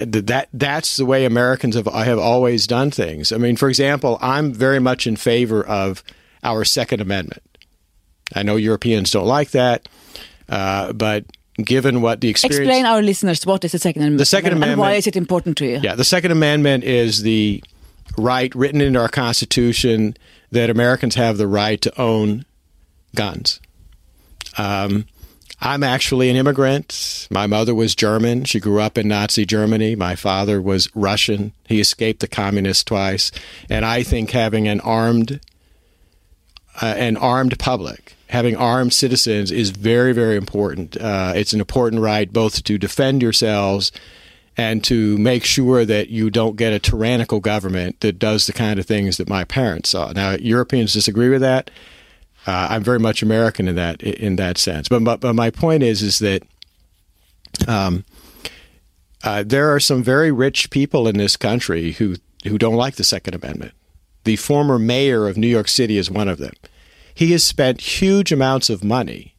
that 0.01 0.49
that's 0.53 0.97
the 0.97 1.07
way 1.07 1.25
Americans 1.25 1.77
have 1.77 1.87
have 1.87 2.19
always 2.19 2.67
done 2.67 2.91
things. 2.91 3.31
I 3.31 3.37
mean, 3.37 3.55
for 3.55 3.69
example, 3.69 4.19
I'm 4.21 4.53
very 4.53 4.81
much 4.81 5.07
in 5.07 5.15
favor 5.15 5.65
of 5.65 6.03
our 6.43 6.65
Second 6.65 7.01
Amendment. 7.01 7.43
I 8.35 8.43
know 8.43 8.57
Europeans 8.57 9.13
don't 9.13 9.27
like 9.27 9.53
that, 9.53 9.89
uh, 10.49 10.93
but 10.95 11.27
given 11.57 12.01
what 12.01 12.21
the 12.21 12.29
experience, 12.29 12.61
explain 12.61 12.87
our 12.87 13.03
listeners 13.03 13.45
what 13.45 13.65
is 13.65 13.73
the 13.73 13.79
Second 13.79 14.03
Amendment. 14.03 14.19
The 14.19 14.27
Second 14.27 14.53
Amendment, 14.53 14.73
and 14.73 14.81
why 14.81 14.95
is 14.95 15.07
it 15.07 15.17
important 15.17 15.57
to 15.59 15.67
you? 15.67 15.81
Yeah, 15.83 15.95
the 15.95 16.05
Second 16.05 16.31
Amendment 16.31 16.85
is 16.85 17.23
the 17.23 17.63
right 18.17 18.55
written 18.55 18.81
into 18.81 19.01
our 19.01 19.09
Constitution 19.09 20.17
that 20.51 20.71
Americans 20.71 21.15
have 21.15 21.39
the 21.39 21.47
right 21.47 21.81
to 21.81 22.01
own 22.01 22.45
guns. 23.15 23.61
Um, 24.59 25.07
I'm 25.61 25.85
actually 25.85 26.29
an 26.29 26.37
immigrant. 26.37 27.29
My 27.31 27.47
mother 27.47 27.75
was 27.75 27.95
German. 27.95 28.45
She 28.45 28.59
grew 28.59 28.81
up 28.81 28.99
in 28.99 29.07
Nazi 29.07 29.47
Germany. 29.47 29.95
My 29.95 30.17
father 30.17 30.61
was 30.61 30.89
Russian. 30.95 31.53
He 31.69 31.81
escaped 31.81 32.21
the 32.21 32.27
communists 32.27 32.83
twice. 32.83 33.31
And 33.71 33.85
I 33.85 34.03
think 34.03 34.33
having 34.33 34.67
an 34.67 34.81
armed 34.81 35.41
uh, 36.81 36.87
an 36.87 37.17
armed 37.17 37.59
public, 37.59 38.15
having 38.29 38.57
armed 38.57 38.93
citizens 38.93 39.51
is 39.51 39.71
very, 39.71 40.13
very 40.13 40.37
important. 40.37 40.97
Uh, 40.97 41.33
it's 41.37 41.53
an 41.53 41.61
important 41.61 42.03
right 42.03 42.33
both 42.33 42.63
to 42.65 42.79
defend 42.79 43.23
yourselves 43.23 43.93
and 44.57 44.85
to 44.85 45.17
make 45.19 45.45
sure 45.45 45.85
that 45.85 46.09
you 46.09 46.31
don't 46.31 46.57
get 46.57 46.73
a 46.73 46.79
tyrannical 46.79 47.41
government 47.41 48.01
that 48.01 48.19
does 48.19 48.47
the 48.47 48.53
kind 48.53 48.79
of 48.79 48.87
things 48.87 49.17
that 49.17 49.29
my 49.29 49.45
parents 49.45 49.91
saw. 49.91 50.13
Now, 50.13 50.33
Europeans 50.33 50.93
disagree 50.93 51.31
with 51.31 51.41
that. 51.41 51.71
Uh, 52.47 52.69
I'm 52.71 52.83
very 52.83 52.99
much 52.99 53.23
American 53.23 53.69
in 53.69 53.77
that 53.77 54.03
in 54.03 54.37
that 54.37 54.59
sense. 54.59 54.89
But 54.89 55.05
but, 55.05 55.21
but 55.21 55.35
my 55.35 55.51
point 55.51 55.83
is 55.83 56.03
is 56.03 56.19
that 56.19 56.43
um, 57.69 58.05
uh, 59.23 59.45
there 59.47 59.73
are 59.73 59.81
some 59.81 60.03
very 60.03 60.33
rich 60.33 60.71
people 60.71 61.07
in 61.07 61.19
this 61.19 61.37
country 61.37 61.93
who 61.93 62.17
who 62.45 62.59
don't 62.59 62.75
like 62.75 62.97
the 62.97 63.05
Second 63.05 63.35
Amendment. 63.35 63.73
The 64.25 64.37
former 64.37 64.79
mayor 64.79 65.27
of 65.27 65.37
New 65.37 65.49
York 65.49 65.69
City 65.69 65.99
is 65.99 66.11
one 66.11 66.29
of 66.29 66.39
them. 66.39 66.53
He 67.15 67.33
has 67.33 67.45
spent 67.45 67.81
huge 67.81 68.33
amounts 68.33 68.71
of 68.71 68.85
money 68.85 69.35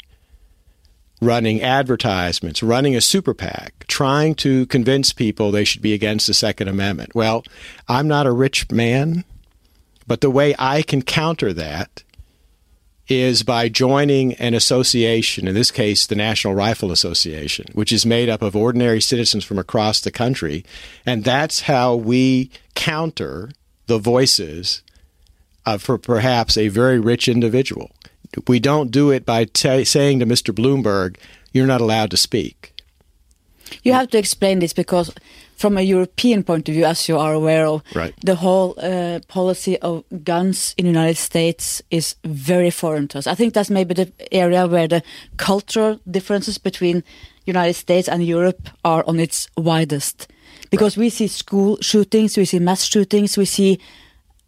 running 1.21 1.61
advertisements, 1.61 2.61
running 2.61 2.95
a 2.95 3.01
super 3.01 3.33
PAC, 3.33 3.85
trying 3.87 4.35
to 4.35 4.65
convince 4.67 5.13
people 5.13 5.51
they 5.51 5.63
should 5.63 5.81
be 5.81 5.93
against 5.93 6.27
the 6.27 6.33
Second 6.33 6.67
Amendment. 6.67 7.15
Well, 7.15 7.43
I'm 7.87 8.07
not 8.07 8.27
a 8.27 8.31
rich 8.31 8.69
man, 8.71 9.23
but 10.05 10.21
the 10.21 10.29
way 10.29 10.53
I 10.59 10.81
can 10.81 11.01
counter 11.01 11.53
that 11.53 12.03
is 13.07 13.43
by 13.43 13.69
joining 13.69 14.33
an 14.35 14.53
association, 14.53 15.47
in 15.47 15.55
this 15.55 15.71
case, 15.71 16.05
the 16.05 16.15
National 16.15 16.55
Rifle 16.55 16.91
Association, 16.91 17.65
which 17.73 17.91
is 17.91 18.05
made 18.05 18.29
up 18.29 18.41
of 18.41 18.55
ordinary 18.55 19.01
citizens 19.01 19.43
from 19.43 19.59
across 19.59 19.99
the 19.99 20.11
country. 20.11 20.63
And 21.05 21.23
that's 21.23 21.61
how 21.61 21.95
we 21.95 22.49
counter 22.75 23.51
the 23.87 23.97
voices 23.97 24.81
of 25.65 25.81
for 25.81 25.97
perhaps 25.97 26.57
a 26.57 26.67
very 26.67 26.99
rich 26.99 27.27
individual. 27.27 27.91
We 28.47 28.59
don't 28.59 28.91
do 28.91 29.11
it 29.11 29.25
by 29.25 29.45
t- 29.45 29.85
saying 29.85 30.19
to 30.19 30.25
Mr. 30.25 30.53
Bloomberg, 30.53 31.17
you're 31.51 31.67
not 31.67 31.81
allowed 31.81 32.11
to 32.11 32.17
speak. 32.17 32.73
You 33.83 33.93
have 33.93 34.09
to 34.09 34.17
explain 34.17 34.59
this 34.59 34.73
because, 34.73 35.11
from 35.55 35.77
a 35.77 35.81
European 35.81 36.43
point 36.43 36.67
of 36.69 36.75
view, 36.75 36.85
as 36.85 37.07
you 37.07 37.17
are 37.17 37.33
aware 37.33 37.65
of, 37.65 37.81
right. 37.95 38.13
the 38.21 38.35
whole 38.35 38.75
uh, 38.77 39.19
policy 39.27 39.79
of 39.79 40.03
guns 40.23 40.75
in 40.77 40.85
the 40.85 40.91
United 40.91 41.17
States 41.17 41.81
is 41.89 42.15
very 42.23 42.69
foreign 42.69 43.07
to 43.09 43.19
us. 43.19 43.27
I 43.27 43.35
think 43.35 43.53
that's 43.53 43.69
maybe 43.69 43.93
the 43.93 44.11
area 44.31 44.67
where 44.67 44.87
the 44.87 45.01
cultural 45.37 45.99
differences 46.09 46.57
between 46.57 47.03
United 47.45 47.73
States 47.75 48.07
and 48.07 48.25
Europe 48.25 48.69
are 48.83 49.03
on 49.07 49.19
its 49.19 49.47
widest. 49.57 50.27
Because 50.70 50.98
right. 50.98 51.03
we 51.03 51.10
see 51.10 51.27
school 51.27 51.77
shootings, 51.82 52.38
we 52.38 52.46
see 52.46 52.60
mass 52.60 52.84
shootings, 52.84 53.38
we 53.38 53.46
see 53.46 53.79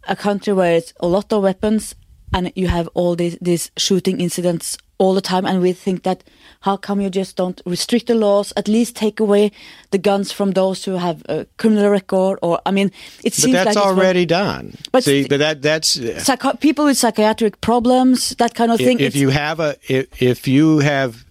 a 0.08 0.16
country 0.16 0.52
where 0.52 0.76
it's 0.76 0.92
a 1.00 1.06
lot 1.06 1.32
of 1.32 1.42
weapons 1.42 1.94
and 2.32 2.52
you 2.54 2.68
have 2.68 2.88
all 2.94 3.16
these, 3.16 3.38
these 3.40 3.70
shooting 3.76 4.20
incidents 4.20 4.78
all 4.98 5.14
the 5.14 5.20
time 5.20 5.44
and 5.44 5.60
we 5.60 5.72
think 5.72 6.02
that 6.04 6.24
how 6.60 6.76
come 6.76 7.00
you 7.00 7.10
just 7.10 7.36
don't 7.36 7.60
restrict 7.66 8.06
the 8.06 8.14
laws 8.14 8.52
at 8.56 8.66
least 8.66 8.96
take 8.96 9.20
away 9.20 9.52
the 9.90 9.98
guns 9.98 10.32
from 10.32 10.52
those 10.52 10.84
who 10.84 10.92
have 10.92 11.22
a 11.28 11.46
criminal 11.58 11.90
record 11.90 12.38
or 12.42 12.58
i 12.64 12.70
mean 12.70 12.90
it 13.22 13.34
seems 13.34 13.54
but 13.54 13.64
that's 13.64 13.76
like 13.76 13.86
already 13.86 14.24
done 14.24 14.74
but 14.92 15.04
see 15.04 15.28
but 15.28 15.38
that 15.38 15.60
that's 15.60 15.98
uh, 15.98 16.18
psycho- 16.18 16.54
people 16.54 16.86
with 16.86 16.96
psychiatric 16.96 17.60
problems 17.60 18.30
that 18.36 18.54
kind 18.54 18.72
of 18.72 18.78
thing 18.78 18.98
if, 18.98 19.14
if 19.14 19.16
you 19.16 19.28
have 19.28 19.60
a 19.60 19.76
if, 19.86 20.22
if 20.22 20.48
you 20.48 20.78
have 20.78 21.24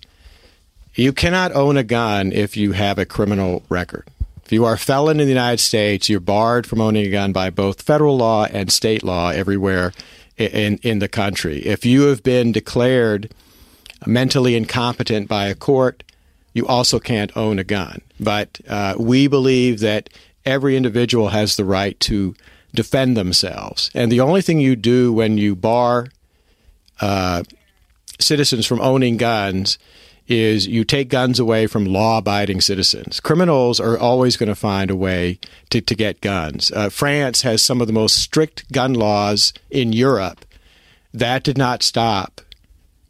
you 0.93 1.11
cannot 1.11 1.51
own 1.53 1.75
a 1.75 1.83
gun 1.83 2.31
if 2.31 2.55
you 2.55 2.71
have 2.71 2.99
a 2.99 3.05
criminal 3.05 3.63
record 3.69 4.05
if 4.45 4.51
you 4.51 4.63
are 4.65 4.73
a 4.73 4.77
felon 4.77 5.19
in 5.19 5.25
the 5.25 5.33
United 5.33 5.59
States, 5.59 6.07
you're 6.07 6.19
barred 6.19 6.67
from 6.67 6.79
owning 6.79 7.05
a 7.05 7.09
gun 7.09 7.31
by 7.31 7.49
both 7.49 7.81
federal 7.81 8.15
law 8.15 8.45
and 8.45 8.71
state 8.71 9.03
law 9.03 9.29
everywhere 9.29 9.91
in, 10.37 10.77
in 10.83 10.99
the 10.99 11.07
country. 11.07 11.65
If 11.65 11.85
you 11.85 12.03
have 12.03 12.21
been 12.21 12.51
declared 12.51 13.33
mentally 14.05 14.55
incompetent 14.55 15.27
by 15.27 15.47
a 15.47 15.55
court, 15.55 16.03
you 16.53 16.67
also 16.67 16.99
can't 16.99 17.35
own 17.35 17.57
a 17.57 17.63
gun. 17.63 18.01
But 18.19 18.59
uh, 18.69 18.95
we 18.99 19.27
believe 19.27 19.79
that 19.79 20.09
every 20.45 20.77
individual 20.77 21.29
has 21.29 21.55
the 21.55 21.65
right 21.65 21.99
to 22.01 22.35
defend 22.73 23.17
themselves. 23.17 23.89
And 23.95 24.11
the 24.11 24.21
only 24.21 24.43
thing 24.43 24.59
you 24.59 24.75
do 24.75 25.11
when 25.11 25.39
you 25.39 25.55
bar 25.55 26.09
uh, 27.01 27.43
citizens 28.19 28.67
from 28.67 28.79
owning 28.79 29.17
guns 29.17 29.79
is 30.27 30.67
you 30.67 30.83
take 30.83 31.09
guns 31.09 31.39
away 31.39 31.67
from 31.67 31.85
law 31.85 32.17
abiding 32.17 32.61
citizens. 32.61 33.19
Criminals 33.19 33.79
are 33.79 33.97
always 33.97 34.37
going 34.37 34.49
to 34.49 34.55
find 34.55 34.89
a 34.89 34.95
way 34.95 35.39
to, 35.69 35.81
to 35.81 35.95
get 35.95 36.21
guns. 36.21 36.71
Uh, 36.71 36.89
France 36.89 37.43
has 37.43 37.61
some 37.61 37.81
of 37.81 37.87
the 37.87 37.93
most 37.93 38.15
strict 38.17 38.71
gun 38.71 38.93
laws 38.93 39.53
in 39.69 39.93
Europe. 39.93 40.45
That 41.13 41.43
did 41.43 41.57
not 41.57 41.83
stop 41.83 42.41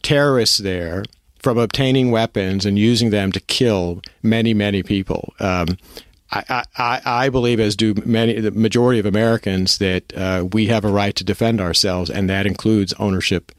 terrorists 0.03 0.57
there 0.57 1.03
from 1.39 1.57
obtaining 1.57 2.11
weapons 2.11 2.65
and 2.65 2.77
using 2.77 3.11
them 3.11 3.31
to 3.31 3.39
kill 3.39 4.01
many, 4.21 4.53
many 4.53 4.83
people. 4.83 5.33
Um, 5.39 5.77
I, 6.31 6.63
I, 6.77 7.01
I, 7.05 7.29
believe, 7.29 7.59
as 7.59 7.75
do 7.75 7.93
many, 8.03 8.39
the 8.39 8.51
majority 8.51 8.99
of 8.99 9.05
Americans, 9.05 9.77
that 9.77 10.11
uh, 10.17 10.47
we 10.51 10.67
have 10.67 10.83
a 10.83 10.89
right 10.89 11.15
to 11.15 11.23
defend 11.23 11.61
ourselves, 11.61 12.09
and 12.09 12.29
that 12.29 12.45
includes 12.45 12.93
ownership 12.93 13.51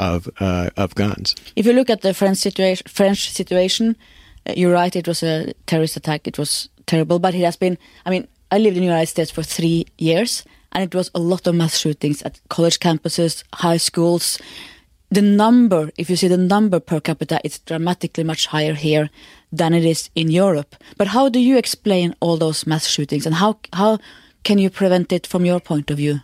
of 0.00 0.28
uh, 0.40 0.70
of 0.76 0.94
guns. 0.94 1.36
If 1.54 1.66
you 1.66 1.72
look 1.72 1.90
at 1.90 2.00
the 2.00 2.14
French 2.14 2.38
situation, 2.38 2.86
French 2.88 3.30
situation, 3.30 3.96
uh, 4.46 4.54
you're 4.56 4.72
right. 4.72 4.96
It 4.96 5.06
was 5.06 5.22
a 5.22 5.52
terrorist 5.66 5.96
attack. 5.96 6.26
It 6.26 6.38
was 6.38 6.68
terrible, 6.86 7.18
but 7.18 7.34
it 7.34 7.44
has 7.44 7.56
been. 7.56 7.76
I 8.06 8.10
mean, 8.10 8.26
I 8.50 8.58
lived 8.58 8.76
in 8.76 8.82
the 8.82 8.88
United 8.88 9.08
States 9.08 9.30
for 9.30 9.42
three 9.42 9.86
years, 9.98 10.44
and 10.72 10.82
it 10.82 10.94
was 10.94 11.10
a 11.14 11.20
lot 11.20 11.46
of 11.46 11.54
mass 11.54 11.78
shootings 11.78 12.22
at 12.22 12.40
college 12.48 12.78
campuses, 12.80 13.44
high 13.52 13.76
schools. 13.78 14.38
The 15.10 15.22
number, 15.22 15.90
if 15.98 16.08
you 16.08 16.16
see 16.16 16.28
the 16.28 16.38
number 16.38 16.80
per 16.80 17.00
capita, 17.00 17.40
it's 17.44 17.58
dramatically 17.58 18.24
much 18.24 18.46
higher 18.46 18.74
here 18.74 19.10
than 19.52 19.74
it 19.74 19.84
is 19.84 20.08
in 20.14 20.30
Europe. 20.30 20.76
But 20.96 21.08
how 21.08 21.28
do 21.28 21.40
you 21.40 21.58
explain 21.58 22.14
all 22.20 22.38
those 22.38 22.66
mass 22.66 22.86
shootings, 22.86 23.26
and 23.26 23.34
how 23.34 23.58
how 23.72 23.98
can 24.42 24.58
you 24.58 24.70
prevent 24.70 25.12
it 25.12 25.26
from 25.26 25.44
your 25.44 25.60
point 25.60 25.90
of 25.90 25.96
view? 25.98 26.20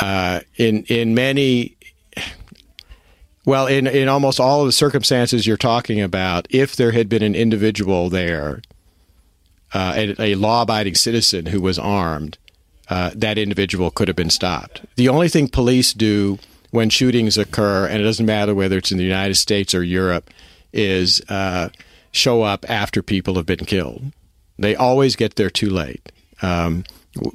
Uh, 0.00 0.40
in 0.56 0.84
in 0.88 1.14
many 1.14 1.76
well, 3.44 3.66
in, 3.66 3.86
in 3.86 4.08
almost 4.08 4.38
all 4.38 4.60
of 4.60 4.66
the 4.66 4.72
circumstances 4.72 5.46
you're 5.46 5.56
talking 5.56 6.00
about, 6.00 6.46
if 6.50 6.76
there 6.76 6.92
had 6.92 7.08
been 7.08 7.22
an 7.22 7.34
individual 7.34 8.08
there, 8.08 8.62
uh, 9.74 9.92
a, 9.96 10.22
a 10.22 10.34
law 10.34 10.62
abiding 10.62 10.94
citizen 10.94 11.46
who 11.46 11.60
was 11.60 11.78
armed, 11.78 12.38
uh, 12.88 13.10
that 13.14 13.38
individual 13.38 13.90
could 13.90 14.08
have 14.08 14.16
been 14.16 14.30
stopped. 14.30 14.82
The 14.96 15.08
only 15.08 15.28
thing 15.28 15.48
police 15.48 15.92
do 15.92 16.38
when 16.70 16.90
shootings 16.90 17.36
occur, 17.38 17.86
and 17.86 18.00
it 18.00 18.04
doesn't 18.04 18.26
matter 18.26 18.54
whether 18.54 18.78
it's 18.78 18.92
in 18.92 18.98
the 18.98 19.04
United 19.04 19.34
States 19.34 19.74
or 19.74 19.82
Europe, 19.82 20.30
is 20.72 21.20
uh, 21.28 21.68
show 22.12 22.42
up 22.42 22.68
after 22.68 23.02
people 23.02 23.34
have 23.34 23.46
been 23.46 23.64
killed. 23.64 24.12
They 24.58 24.76
always 24.76 25.16
get 25.16 25.36
there 25.36 25.50
too 25.50 25.70
late. 25.70 26.12
Um, 26.42 26.84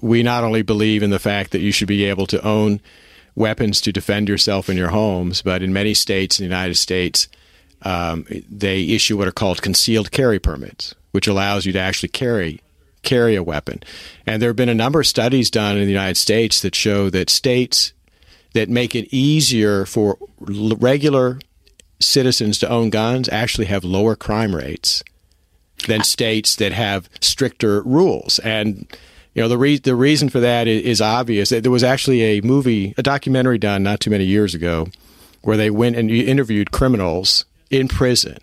we 0.02 0.24
not 0.24 0.44
only 0.44 0.62
believe 0.62 1.04
in 1.04 1.10
the 1.10 1.20
fact 1.20 1.52
that 1.52 1.60
you 1.60 1.72
should 1.72 1.88
be 1.88 2.06
able 2.06 2.28
to 2.28 2.44
own 2.46 2.80
weapons 3.38 3.80
to 3.82 3.94
defend 3.94 4.28
yourself 4.28 4.68
in 4.68 4.76
your 4.76 4.90
homes, 4.90 5.44
but 5.44 5.62
in 5.62 5.72
many 5.72 5.94
states 5.94 6.40
in 6.40 6.44
the 6.44 6.50
United 6.50 6.76
States, 6.76 7.28
um, 7.84 8.26
they 8.50 8.84
issue 8.90 9.16
what 9.16 9.28
are 9.28 9.32
called 9.32 9.62
concealed 9.62 10.12
carry 10.12 10.40
permits, 10.40 10.96
which 11.12 11.28
allows 11.28 11.66
you 11.66 11.72
to 11.72 11.80
actually 11.80 12.10
carry 12.10 12.60
carry 13.04 13.36
a 13.36 13.44
weapon. 13.44 13.82
And 14.26 14.42
there 14.42 14.50
have 14.50 14.56
been 14.56 14.68
a 14.68 14.74
number 14.76 15.00
of 15.00 15.08
studies 15.08 15.52
done 15.52 15.78
in 15.78 15.84
the 15.84 15.92
United 15.92 16.18
States 16.18 16.62
that 16.62 16.76
show 16.76 17.12
that 17.12 17.30
states 17.30 17.94
that 18.54 18.70
make 18.70 18.96
it 18.96 19.08
easier 19.14 19.86
for 19.86 20.18
regular 20.40 21.40
citizens 22.00 22.58
to 22.58 22.70
own 22.70 22.90
guns 22.90 23.30
actually 23.30 23.68
have 23.68 23.84
lower 23.84 24.16
crime 24.16 24.56
rates 24.56 25.04
than 25.88 26.04
states 26.04 26.56
that 26.56 26.74
have 26.74 27.08
stricter 27.22 27.84
rules. 27.84 28.40
And 28.40 28.88
you 29.38 29.44
know 29.44 29.50
the 29.50 29.58
re- 29.60 29.78
the 29.78 29.96
reason 29.96 30.30
for 30.30 30.40
that 30.40 30.68
is, 30.68 30.82
is 30.82 31.00
obvious. 31.00 31.50
There 31.50 31.70
was 31.70 31.84
actually 31.84 32.24
a 32.24 32.42
movie, 32.42 32.96
a 32.98 33.04
documentary 33.04 33.60
done 33.60 33.84
not 33.84 34.00
too 34.00 34.10
many 34.10 34.24
years 34.24 34.56
ago, 34.56 34.88
where 35.44 35.56
they 35.56 35.70
went 35.70 35.96
and 35.96 36.10
interviewed 36.10 36.72
criminals 36.72 37.46
in 37.70 37.88
prison 37.88 38.40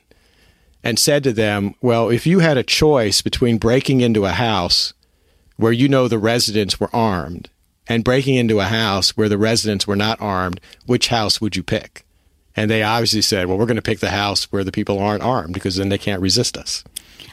and 0.84 0.96
said 0.96 1.24
to 1.24 1.32
them, 1.32 1.74
"Well, 1.82 2.10
if 2.10 2.28
you 2.28 2.38
had 2.38 2.56
a 2.56 2.62
choice 2.62 3.22
between 3.22 3.58
breaking 3.58 4.02
into 4.02 4.24
a 4.24 4.30
house 4.30 4.94
where 5.56 5.72
you 5.72 5.88
know 5.88 6.06
the 6.06 6.16
residents 6.16 6.78
were 6.78 6.94
armed 6.94 7.50
and 7.88 8.04
breaking 8.04 8.36
into 8.36 8.60
a 8.60 8.64
house 8.66 9.16
where 9.16 9.28
the 9.28 9.36
residents 9.36 9.88
were 9.88 9.96
not 9.96 10.20
armed, 10.20 10.60
which 10.86 11.08
house 11.08 11.40
would 11.40 11.56
you 11.56 11.64
pick?" 11.64 12.04
And 12.54 12.70
they 12.70 12.84
obviously 12.84 13.22
said, 13.22 13.48
"Well, 13.48 13.58
we're 13.58 13.66
going 13.66 13.74
to 13.74 13.82
pick 13.82 13.98
the 13.98 14.10
house 14.10 14.44
where 14.52 14.62
the 14.62 14.70
people 14.70 15.00
aren't 15.00 15.24
armed 15.24 15.54
because 15.54 15.74
then 15.74 15.88
they 15.88 15.98
can't 15.98 16.22
resist 16.22 16.56
us." 16.56 16.84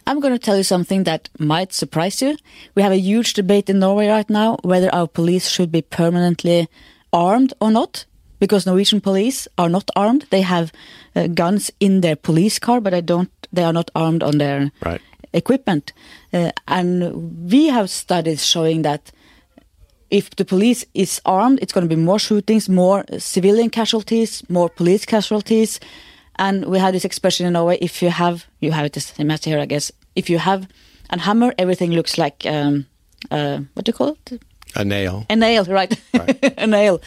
I'm 0.07 0.19
going 0.19 0.33
to 0.33 0.39
tell 0.45 0.57
you 0.57 0.63
something 0.63 1.03
that 1.05 1.29
might 1.39 1.73
surprise 1.73 2.21
you. 2.21 2.35
We 2.75 2.81
have 2.81 2.91
a 2.91 2.99
huge 2.99 3.33
debate 3.33 3.69
in 3.69 3.79
Norway 3.79 4.07
right 4.07 4.29
now 4.29 4.57
whether 4.63 4.89
our 4.93 5.07
police 5.07 5.47
should 5.49 5.71
be 5.71 5.81
permanently 5.81 6.67
armed 7.13 7.53
or 7.59 7.71
not. 7.71 8.05
because 8.43 8.65
Norwegian 8.65 9.01
police 9.01 9.47
are 9.57 9.69
not 9.69 9.87
armed. 9.95 10.25
They 10.31 10.41
have 10.41 10.71
uh, 11.15 11.27
guns 11.27 11.69
in 11.79 12.01
their 12.01 12.15
police 12.15 12.57
car, 12.59 12.81
but 12.81 12.89
they 12.89 13.01
don't. 13.01 13.29
They 13.53 13.63
are 13.63 13.73
not 13.73 13.91
armed 13.93 14.23
on 14.23 14.37
their 14.39 14.71
Right. 14.85 15.01
equipment. 15.31 15.93
Uh, 16.33 16.49
and 16.67 16.91
we 17.51 17.67
have 17.69 17.87
studies 17.89 18.43
showing 18.53 18.81
that 18.81 19.11
if 20.09 20.29
the 20.35 20.43
police 20.45 20.85
is 20.93 21.21
armed, 21.23 21.59
it's 21.61 21.71
going 21.73 21.87
to 21.89 21.95
be 21.95 22.01
more 22.01 22.19
shootings, 22.19 22.67
more 22.67 23.03
civilian 23.19 23.69
casualties, 23.69 24.43
more 24.49 24.69
police 24.69 25.05
casualties. 25.05 25.79
And 26.37 26.65
we 26.65 26.79
have 26.79 26.93
this 26.93 27.05
expression 27.05 27.45
in 27.45 27.53
Norway: 27.53 27.77
if 27.81 28.01
you 28.01 28.09
have, 28.09 28.45
you 28.59 28.71
have 28.71 28.85
it 28.85 28.93
the 28.93 28.99
same 28.99 29.31
as 29.31 29.43
here, 29.43 29.59
I 29.59 29.65
guess. 29.65 29.91
If 30.15 30.29
you 30.29 30.39
have 30.39 30.67
a 31.09 31.19
hammer, 31.19 31.53
everything 31.57 31.91
looks 31.91 32.17
like 32.17 32.45
um, 32.45 32.85
uh, 33.29 33.59
what 33.73 33.85
do 33.85 33.89
you 33.89 33.93
call 33.93 34.17
it? 34.27 34.41
A 34.75 34.85
nail. 34.85 35.25
A 35.29 35.35
nail, 35.35 35.65
right? 35.69 35.93
Right. 36.13 36.53
a 36.57 36.67
nail. 36.67 37.01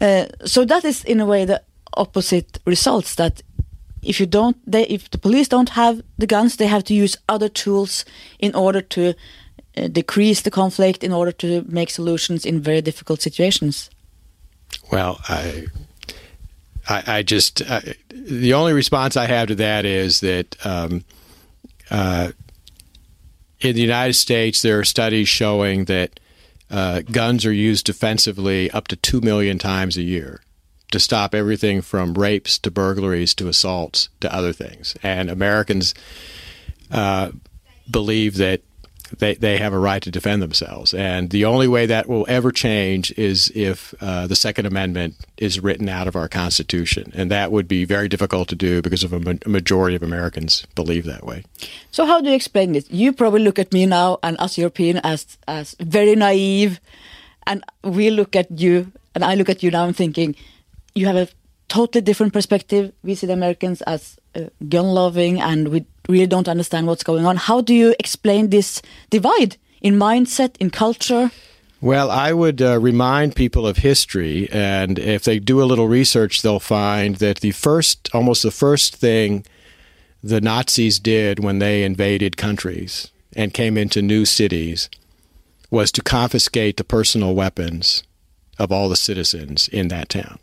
Uh, 0.00 0.26
so 0.44 0.64
that 0.64 0.84
is 0.84 1.04
in 1.04 1.20
a 1.20 1.26
way 1.26 1.44
the 1.44 1.62
opposite 1.94 2.58
results. 2.66 3.14
That 3.14 3.42
if 4.02 4.20
you 4.20 4.26
don't, 4.26 4.56
they, 4.66 4.86
if 4.86 5.10
the 5.10 5.18
police 5.18 5.48
don't 5.48 5.70
have 5.70 6.02
the 6.18 6.26
guns, 6.26 6.56
they 6.56 6.66
have 6.66 6.84
to 6.84 6.94
use 6.94 7.16
other 7.28 7.48
tools 7.48 8.04
in 8.38 8.54
order 8.54 8.80
to 8.80 9.14
uh, 9.76 9.88
decrease 9.88 10.42
the 10.42 10.50
conflict, 10.50 11.02
in 11.02 11.12
order 11.12 11.32
to 11.32 11.64
make 11.68 11.90
solutions 11.90 12.44
in 12.44 12.60
very 12.60 12.80
difficult 12.80 13.22
situations. 13.22 13.90
Well, 14.90 15.20
I, 15.28 15.66
I, 16.88 17.18
I 17.18 17.22
just 17.22 17.62
I, 17.70 17.94
the 18.28 18.54
only 18.54 18.72
response 18.72 19.16
I 19.16 19.26
have 19.26 19.48
to 19.48 19.54
that 19.56 19.84
is 19.84 20.20
that 20.20 20.54
um, 20.64 21.04
uh, 21.90 22.32
in 23.60 23.74
the 23.74 23.80
United 23.80 24.14
States 24.14 24.62
there 24.62 24.78
are 24.78 24.84
studies 24.84 25.28
showing 25.28 25.86
that 25.86 26.20
uh, 26.70 27.00
guns 27.10 27.46
are 27.46 27.52
used 27.52 27.86
defensively 27.86 28.70
up 28.70 28.88
to 28.88 28.96
two 28.96 29.20
million 29.20 29.58
times 29.58 29.96
a 29.96 30.02
year 30.02 30.42
to 30.90 31.00
stop 31.00 31.34
everything 31.34 31.80
from 31.80 32.14
rapes 32.14 32.58
to 32.58 32.70
burglaries 32.70 33.34
to 33.34 33.48
assaults 33.48 34.08
to 34.20 34.34
other 34.34 34.52
things, 34.52 34.94
and 35.02 35.30
Americans 35.30 35.94
uh, 36.90 37.30
believe 37.90 38.36
that 38.36 38.60
they, 39.18 39.34
they 39.34 39.58
have 39.58 39.72
a 39.72 39.78
right 39.78 40.02
to 40.02 40.10
defend 40.10 40.42
themselves. 40.42 40.94
And 40.94 41.30
the 41.30 41.44
only 41.44 41.68
way 41.68 41.86
that 41.86 42.08
will 42.08 42.26
ever 42.28 42.52
change 42.52 43.12
is 43.12 43.50
if 43.54 43.94
uh, 44.00 44.26
the 44.26 44.36
Second 44.36 44.66
Amendment 44.66 45.16
is 45.36 45.60
written 45.60 45.88
out 45.88 46.08
of 46.08 46.16
our 46.16 46.28
Constitution. 46.28 47.12
And 47.14 47.30
that 47.30 47.50
would 47.50 47.68
be 47.68 47.84
very 47.84 48.08
difficult 48.08 48.48
to 48.48 48.54
do 48.56 48.82
because 48.82 49.04
of 49.04 49.12
a, 49.12 49.20
ma- 49.20 49.34
majority 49.46 49.96
of 49.96 50.02
Americans 50.02 50.66
believe 50.74 51.04
that 51.04 51.24
way. 51.24 51.44
So 51.90 52.06
how 52.06 52.20
do 52.20 52.28
you 52.28 52.34
explain 52.34 52.72
this? 52.72 52.90
You 52.90 53.12
probably 53.12 53.42
look 53.42 53.58
at 53.58 53.72
me 53.72 53.86
now 53.86 54.18
and 54.22 54.38
us 54.38 54.58
European 54.58 54.98
as 54.98 55.38
as 55.46 55.74
very 55.80 56.14
naive, 56.14 56.80
and 57.46 57.64
we 57.82 58.10
look 58.10 58.36
at 58.36 58.50
you 58.50 58.92
and 59.14 59.24
I 59.24 59.34
look 59.34 59.48
at 59.48 59.62
you 59.62 59.70
now 59.70 59.84
and 59.84 59.96
thinking 59.96 60.36
you 60.94 61.06
have 61.06 61.16
a 61.16 61.28
totally 61.68 62.02
different 62.02 62.32
perspective. 62.32 62.92
We 63.02 63.14
see 63.14 63.26
the 63.26 63.32
Americans 63.32 63.82
as 63.82 64.16
uh, 64.34 64.48
gun 64.68 64.86
loving, 64.86 65.40
and 65.40 65.68
we 65.68 65.86
really 66.08 66.26
don't 66.26 66.48
understand 66.48 66.86
what's 66.86 67.04
going 67.04 67.26
on. 67.26 67.36
How 67.36 67.60
do 67.60 67.74
you 67.74 67.94
explain 67.98 68.50
this 68.50 68.82
divide 69.10 69.56
in 69.80 69.94
mindset, 69.94 70.56
in 70.58 70.70
culture? 70.70 71.30
Well, 71.80 72.10
I 72.10 72.32
would 72.32 72.60
uh, 72.60 72.80
remind 72.80 73.36
people 73.36 73.66
of 73.66 73.76
history, 73.76 74.48
and 74.50 74.98
if 74.98 75.22
they 75.22 75.38
do 75.38 75.62
a 75.62 75.66
little 75.66 75.86
research, 75.86 76.42
they'll 76.42 76.58
find 76.58 77.16
that 77.16 77.38
the 77.38 77.52
first, 77.52 78.10
almost 78.12 78.42
the 78.42 78.50
first 78.50 78.96
thing 78.96 79.44
the 80.22 80.40
Nazis 80.40 80.98
did 80.98 81.38
when 81.38 81.60
they 81.60 81.84
invaded 81.84 82.36
countries 82.36 83.12
and 83.36 83.54
came 83.54 83.76
into 83.76 84.02
new 84.02 84.24
cities 84.24 84.90
was 85.70 85.92
to 85.92 86.02
confiscate 86.02 86.76
the 86.78 86.84
personal 86.84 87.34
weapons 87.34 88.02
of 88.58 88.72
all 88.72 88.88
the 88.88 88.96
citizens 88.96 89.68
in 89.68 89.88
that 89.88 90.08
town 90.08 90.40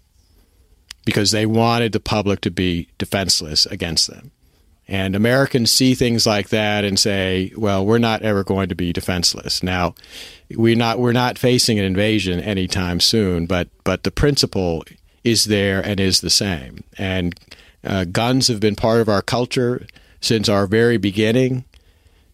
because 1.03 1.31
they 1.31 1.45
wanted 1.45 1.91
the 1.91 1.99
public 1.99 2.39
to 2.41 2.51
be 2.51 2.87
defenseless 2.97 3.65
against 3.65 4.07
them. 4.07 4.31
And 4.87 5.15
Americans 5.15 5.71
see 5.71 5.95
things 5.95 6.27
like 6.27 6.49
that 6.49 6.83
and 6.83 6.99
say, 6.99 7.51
"Well, 7.57 7.85
we're 7.85 7.97
not 7.97 8.21
ever 8.21 8.43
going 8.43 8.69
to 8.69 8.75
be 8.75 8.93
defenseless." 8.93 9.63
Now, 9.63 9.95
we're 10.51 10.75
not 10.75 10.99
we're 10.99 11.11
not 11.11 11.39
facing 11.39 11.79
an 11.79 11.85
invasion 11.85 12.39
anytime 12.39 12.99
soon, 12.99 13.47
but 13.47 13.67
but 13.83 14.03
the 14.03 14.11
principle 14.11 14.83
is 15.23 15.45
there 15.45 15.81
and 15.81 15.99
is 15.99 16.21
the 16.21 16.29
same. 16.29 16.83
And 16.97 17.35
uh, 17.83 18.05
guns 18.05 18.47
have 18.47 18.59
been 18.59 18.75
part 18.75 19.01
of 19.01 19.09
our 19.09 19.23
culture 19.23 19.87
since 20.21 20.47
our 20.47 20.67
very 20.67 20.97
beginning, 20.97 21.65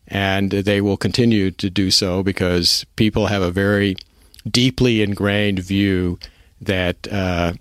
and 0.08 0.52
they 0.52 0.82
will 0.82 0.98
continue 0.98 1.52
to 1.52 1.70
do 1.70 1.90
so 1.90 2.22
because 2.22 2.86
people 2.98 3.28
have 3.28 3.42
a 3.42 3.52
very 3.52 3.96
deeply 4.50 5.02
ingrained 5.02 5.60
view 5.60 6.20
that 6.60 7.08
uh, 7.12 7.54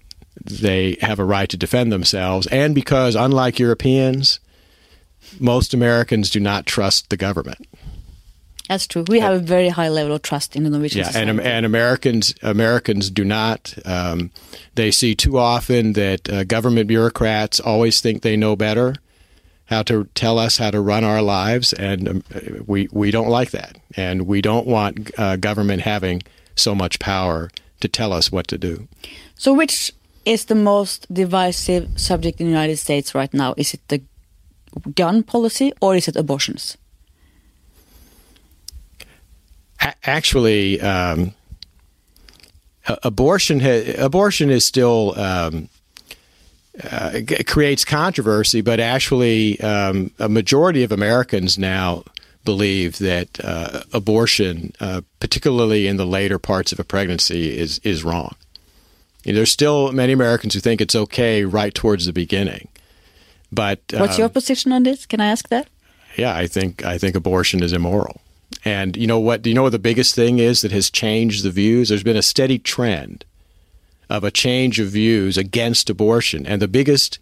they 0.45 0.97
have 1.01 1.21
a 1.21 1.25
right 1.25 1.49
to 1.49 1.57
defend 1.57 1.93
themselves, 1.93 2.49
and 2.49 2.75
because 2.75 3.15
unlike 3.15 3.61
Europeans 3.61 4.41
most 5.39 5.75
Americans 5.75 6.31
do 6.31 6.41
not 6.41 6.67
trust 6.67 7.11
the 7.11 7.17
government. 7.17 7.67
That's 8.69 8.87
true. 8.87 9.05
We 9.09 9.19
have 9.19 9.35
a 9.35 9.39
very 9.41 9.69
high 9.69 9.89
level 9.89 10.15
of 10.15 10.23
trust 10.23 10.55
in 10.55 10.63
the 10.63 10.71
Norwegian 10.71 11.01
Yeah, 11.01 11.07
society. 11.09 11.31
and 11.31 11.41
and 11.41 11.67
Americans 11.67 12.35
Americans 12.43 13.11
do 13.11 13.25
not. 13.25 13.75
Um, 13.85 14.31
they 14.77 14.93
see 14.93 15.17
too 15.17 15.39
often 15.39 15.95
that 15.95 16.29
uh, 16.31 16.45
government 16.45 16.87
bureaucrats 16.87 17.59
always 17.59 18.01
think 18.01 18.23
they 18.23 18.37
know 18.37 18.55
better 18.55 18.95
how 19.65 19.83
to 19.85 20.05
tell 20.15 20.39
us 20.39 20.59
how 20.59 20.71
to 20.71 20.81
run 20.81 21.03
our 21.05 21.21
lives, 21.21 21.73
and 21.73 22.09
um, 22.09 22.23
we 22.67 22.89
we 22.93 23.11
don't 23.11 23.29
like 23.29 23.51
that, 23.51 23.77
and 23.97 24.23
we 24.29 24.41
don't 24.41 24.67
want 24.69 25.11
uh, 25.19 25.35
government 25.37 25.83
having 25.83 26.23
so 26.55 26.73
much 26.75 27.01
power 27.01 27.51
to 27.81 27.89
tell 27.89 28.13
us 28.13 28.31
what 28.31 28.47
to 28.49 28.59
do. 28.59 28.87
So, 29.35 29.53
which 29.53 29.93
is 30.25 30.45
the 30.45 30.55
most 30.55 31.13
divisive 31.13 31.89
subject 31.99 32.41
in 32.41 32.47
the 32.47 32.53
United 32.53 32.77
States 32.77 33.15
right 33.17 33.33
now? 33.35 33.55
Is 33.57 33.75
it 33.75 33.81
the 33.89 34.01
gun 34.95 35.23
policy 35.23 35.73
or 35.81 35.95
is 35.97 36.09
it 36.09 36.17
abortions? 36.17 36.77
Actually, 40.05 40.81
um, 40.81 41.33
abortion 43.03 43.61
abortion 43.99 44.51
is 44.51 44.65
still 44.65 45.19
um, 45.19 45.69
uh, 46.91 47.21
creates 47.47 47.85
controversy, 47.85 48.61
but 48.61 48.81
actually, 48.81 49.61
um, 49.61 50.11
a 50.19 50.29
majority 50.29 50.83
of 50.83 50.93
Americans 50.93 51.59
now 51.59 52.05
believe 52.45 52.99
that 52.99 53.43
uh, 53.45 53.83
abortion, 53.93 54.73
uh, 54.81 55.03
particularly 55.19 55.87
in 55.87 55.97
the 55.97 56.07
later 56.07 56.39
parts 56.39 56.73
of 56.73 56.79
a 56.79 56.85
pregnancy, 56.85 57.59
is 57.59 57.79
is 57.81 58.05
wrong. 58.05 58.35
You 59.25 59.33
know, 59.33 59.39
there's 59.39 59.51
still 59.51 59.93
many 59.93 60.13
Americans 60.13 60.55
who 60.55 60.61
think 60.61 60.81
it's 60.81 60.95
okay 60.95 61.45
right 61.45 61.75
towards 61.75 62.07
the 62.07 62.13
beginning, 62.13 62.69
but 63.53 63.81
What's 63.93 64.15
um, 64.15 64.21
your 64.21 64.29
position 64.29 64.73
on 64.73 64.83
this? 64.85 65.07
Can 65.07 65.21
I 65.21 65.27
ask 65.27 65.49
that? 65.49 65.69
yeah, 66.17 66.35
I 66.37 66.47
think 66.47 66.85
I 66.85 66.99
think 66.99 67.17
abortion 67.17 67.63
is 67.63 67.73
immoral. 67.73 68.21
And 68.65 68.97
you 68.97 69.07
know 69.07 69.21
what? 69.21 69.43
Do 69.43 69.51
you 69.51 69.55
know 69.55 69.63
what 69.63 69.73
the 69.73 69.79
biggest 69.79 70.15
thing 70.15 70.39
is 70.39 70.63
that 70.63 70.73
has 70.73 70.91
changed 70.91 71.45
the 71.45 71.51
views? 71.51 71.89
There's 71.89 72.03
been 72.03 72.17
a 72.17 72.23
steady 72.23 72.59
trend 72.59 73.25
of 74.09 74.25
a 74.25 74.31
change 74.31 74.81
of 74.81 74.89
views 74.89 75.39
against 75.39 75.89
abortion, 75.89 76.47
and 76.47 76.61
the 76.61 76.69
biggest 76.69 77.19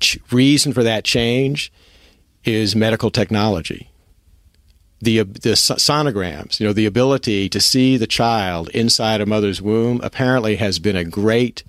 ch- 0.00 0.18
reason 0.30 0.72
for 0.72 0.82
that 0.82 1.04
change 1.04 1.72
is 2.44 2.74
medical 2.74 3.10
technology. 3.10 3.90
The 5.00 5.22
the 5.22 5.54
sonograms, 5.54 6.60
you 6.60 6.66
know, 6.66 6.74
the 6.74 6.86
ability 6.86 7.48
to 7.48 7.60
see 7.60 7.96
the 7.96 8.06
child 8.06 8.68
inside 8.70 9.20
a 9.20 9.26
mother's 9.26 9.62
womb, 9.62 10.00
apparently 10.02 10.56
has 10.56 10.78
been 10.78 10.96
a 10.96 11.04
great 11.04 11.62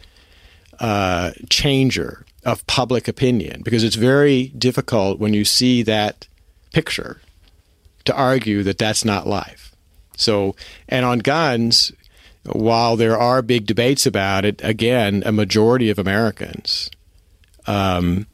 uh, 0.79 1.31
changer 1.49 2.25
of 2.43 2.65
public 2.67 3.07
opinion 3.07 3.61
because 3.63 3.83
it's 3.83 3.95
very 3.95 4.47
difficult 4.49 5.19
when 5.19 5.33
you 5.33 5.45
see 5.45 5.83
that 5.83 6.27
picture 6.73 7.21
to 8.05 8.15
argue 8.15 8.63
that 8.63 8.77
that's 8.77 9.05
not 9.05 9.27
life. 9.27 9.75
So, 10.17 10.55
and 10.87 11.05
on 11.05 11.19
guns, 11.19 11.91
while 12.45 12.95
there 12.95 13.17
are 13.17 13.41
big 13.41 13.65
debates 13.65 14.05
about 14.05 14.45
it, 14.45 14.61
again, 14.63 15.23
a 15.25 15.31
majority 15.31 15.89
of 15.89 15.99
Americans 15.99 16.89
um, 17.67 18.25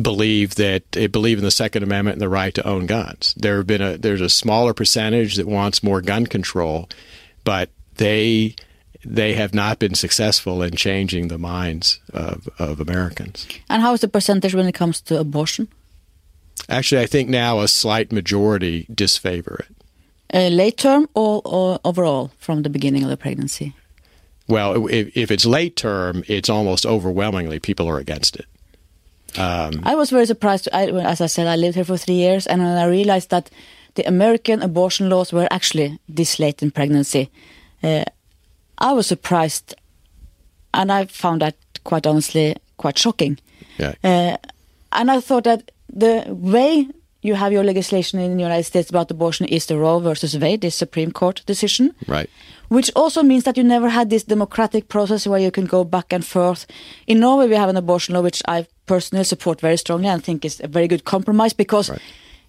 believe 0.00 0.56
that 0.56 0.90
they 0.92 1.06
believe 1.06 1.38
in 1.38 1.44
the 1.44 1.50
Second 1.50 1.82
Amendment 1.82 2.14
and 2.14 2.22
the 2.22 2.28
right 2.28 2.54
to 2.54 2.66
own 2.66 2.86
guns. 2.86 3.34
There 3.36 3.56
have 3.56 3.66
been 3.66 3.82
a 3.82 3.96
there's 3.96 4.20
a 4.20 4.28
smaller 4.28 4.74
percentage 4.74 5.36
that 5.36 5.46
wants 5.46 5.82
more 5.82 6.00
gun 6.00 6.26
control, 6.26 6.88
but 7.44 7.70
they 7.96 8.54
they 9.04 9.34
have 9.34 9.54
not 9.54 9.78
been 9.78 9.94
successful 9.94 10.62
in 10.62 10.76
changing 10.76 11.28
the 11.28 11.38
minds 11.38 12.00
of, 12.12 12.48
of 12.58 12.80
Americans. 12.80 13.46
And 13.68 13.82
how 13.82 13.94
is 13.94 14.00
the 14.00 14.08
percentage 14.08 14.54
when 14.54 14.66
it 14.66 14.72
comes 14.72 15.00
to 15.02 15.18
abortion? 15.18 15.68
Actually, 16.68 17.02
I 17.02 17.06
think 17.06 17.28
now 17.28 17.60
a 17.60 17.68
slight 17.68 18.12
majority 18.12 18.86
disfavor 18.94 19.64
it. 19.68 19.76
Uh, 20.32 20.48
late 20.48 20.76
term 20.76 21.08
or, 21.14 21.42
or 21.44 21.80
overall 21.84 22.30
from 22.38 22.62
the 22.62 22.70
beginning 22.70 23.02
of 23.02 23.10
the 23.10 23.16
pregnancy? 23.16 23.74
Well, 24.46 24.88
if, 24.88 25.16
if 25.16 25.30
it's 25.30 25.44
late 25.44 25.76
term, 25.76 26.22
it's 26.28 26.48
almost 26.48 26.86
overwhelmingly 26.86 27.58
people 27.58 27.88
are 27.88 27.98
against 27.98 28.36
it. 28.36 28.46
Um, 29.38 29.80
I 29.84 29.94
was 29.94 30.10
very 30.10 30.26
surprised. 30.26 30.68
I, 30.72 30.86
as 30.86 31.20
I 31.20 31.26
said, 31.26 31.46
I 31.46 31.56
lived 31.56 31.76
here 31.76 31.84
for 31.84 31.96
three 31.96 32.16
years, 32.16 32.46
and 32.46 32.62
I 32.62 32.84
realized 32.86 33.30
that 33.30 33.50
the 33.94 34.06
American 34.06 34.62
abortion 34.62 35.08
laws 35.08 35.32
were 35.32 35.48
actually 35.50 35.98
this 36.08 36.38
late 36.38 36.62
in 36.62 36.70
pregnancy, 36.70 37.30
uh, 37.82 38.04
I 38.80 38.92
was 38.92 39.06
surprised 39.06 39.74
and 40.72 40.90
I 40.92 41.06
found 41.06 41.42
that 41.42 41.56
quite 41.84 42.06
honestly 42.06 42.56
quite 42.76 42.98
shocking. 42.98 43.38
Yeah. 43.78 43.94
Uh, 44.02 44.36
and 44.92 45.10
I 45.10 45.20
thought 45.20 45.44
that 45.44 45.70
the 45.92 46.24
way 46.28 46.88
you 47.22 47.34
have 47.34 47.52
your 47.52 47.64
legislation 47.64 48.18
in 48.20 48.36
the 48.36 48.42
United 48.42 48.64
States 48.64 48.88
about 48.88 49.10
abortion 49.10 49.46
is 49.46 49.66
the 49.66 49.76
Roe 49.76 49.98
versus 50.00 50.38
Wade, 50.38 50.62
this 50.62 50.74
Supreme 50.76 51.12
Court 51.12 51.42
decision. 51.46 51.94
Right. 52.06 52.30
Which 52.68 52.90
also 52.96 53.22
means 53.22 53.44
that 53.44 53.56
you 53.58 53.64
never 53.64 53.88
had 53.90 54.08
this 54.08 54.24
democratic 54.24 54.88
process 54.88 55.26
where 55.26 55.40
you 55.40 55.50
can 55.50 55.66
go 55.66 55.84
back 55.84 56.12
and 56.12 56.24
forth. 56.24 56.66
In 57.06 57.20
Norway, 57.20 57.48
we 57.48 57.56
have 57.56 57.68
an 57.68 57.76
abortion 57.76 58.14
law 58.14 58.22
which 58.22 58.40
I 58.48 58.66
personally 58.86 59.24
support 59.24 59.60
very 59.60 59.76
strongly 59.76 60.08
and 60.08 60.24
think 60.24 60.44
is 60.44 60.60
a 60.60 60.68
very 60.68 60.88
good 60.88 61.04
compromise 61.04 61.52
because 61.52 61.90
Right. 61.90 62.00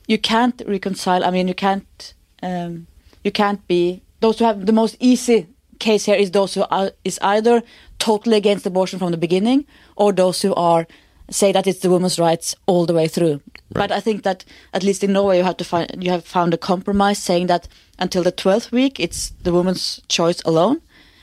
you 0.07 0.17
can't 0.17 0.61
reconcile. 0.67 1.25
I 1.25 1.31
mean, 1.31 1.47
you 1.47 1.55
can't. 1.55 2.13
Um, 2.43 2.87
you 3.23 3.31
can't 3.31 3.67
be 3.67 4.01
those 4.21 4.39
who 4.39 4.45
have 4.45 4.65
the 4.65 4.71
most 4.73 4.95
easy 4.99 5.47
case 5.81 6.05
here 6.05 6.19
is 6.23 6.31
those 6.31 6.53
who 6.53 6.63
are 6.69 6.91
is 7.03 7.19
either 7.21 7.61
totally 7.97 8.37
against 8.37 8.65
abortion 8.65 8.99
from 8.99 9.11
the 9.11 9.17
beginning 9.17 9.65
or 9.95 10.13
those 10.13 10.47
who 10.47 10.53
are 10.55 10.85
say 11.29 11.51
that 11.51 11.67
it's 11.67 11.79
the 11.79 11.89
woman's 11.89 12.19
rights 12.19 12.55
all 12.65 12.85
the 12.85 12.93
way 12.93 13.07
through. 13.07 13.41
But 13.69 13.91
I 13.91 14.01
think 14.01 14.23
that 14.23 14.45
at 14.73 14.83
least 14.83 15.03
in 15.03 15.13
Norway 15.13 15.37
you 15.37 15.43
have 15.43 15.57
to 15.57 15.63
find 15.63 15.87
you 16.03 16.11
have 16.11 16.25
found 16.25 16.53
a 16.53 16.57
compromise 16.57 17.19
saying 17.19 17.47
that 17.47 17.67
until 17.99 18.23
the 18.23 18.31
twelfth 18.31 18.71
week 18.71 18.99
it's 18.99 19.31
the 19.43 19.51
woman's 19.51 20.01
choice 20.07 20.41
alone, 20.45 20.81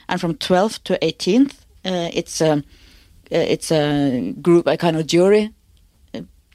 and 0.09 0.21
from 0.21 0.35
twelfth 0.35 0.85
to 0.85 1.05
eighteenth 1.05 1.65
uh, 1.85 2.11
it's 2.13 2.41
a 2.41 2.53
uh, 2.53 2.63
it's 3.31 3.71
a 3.71 4.33
group 4.43 4.67
a 4.67 4.77
kind 4.77 4.97
of 4.97 5.07
jury 5.07 5.53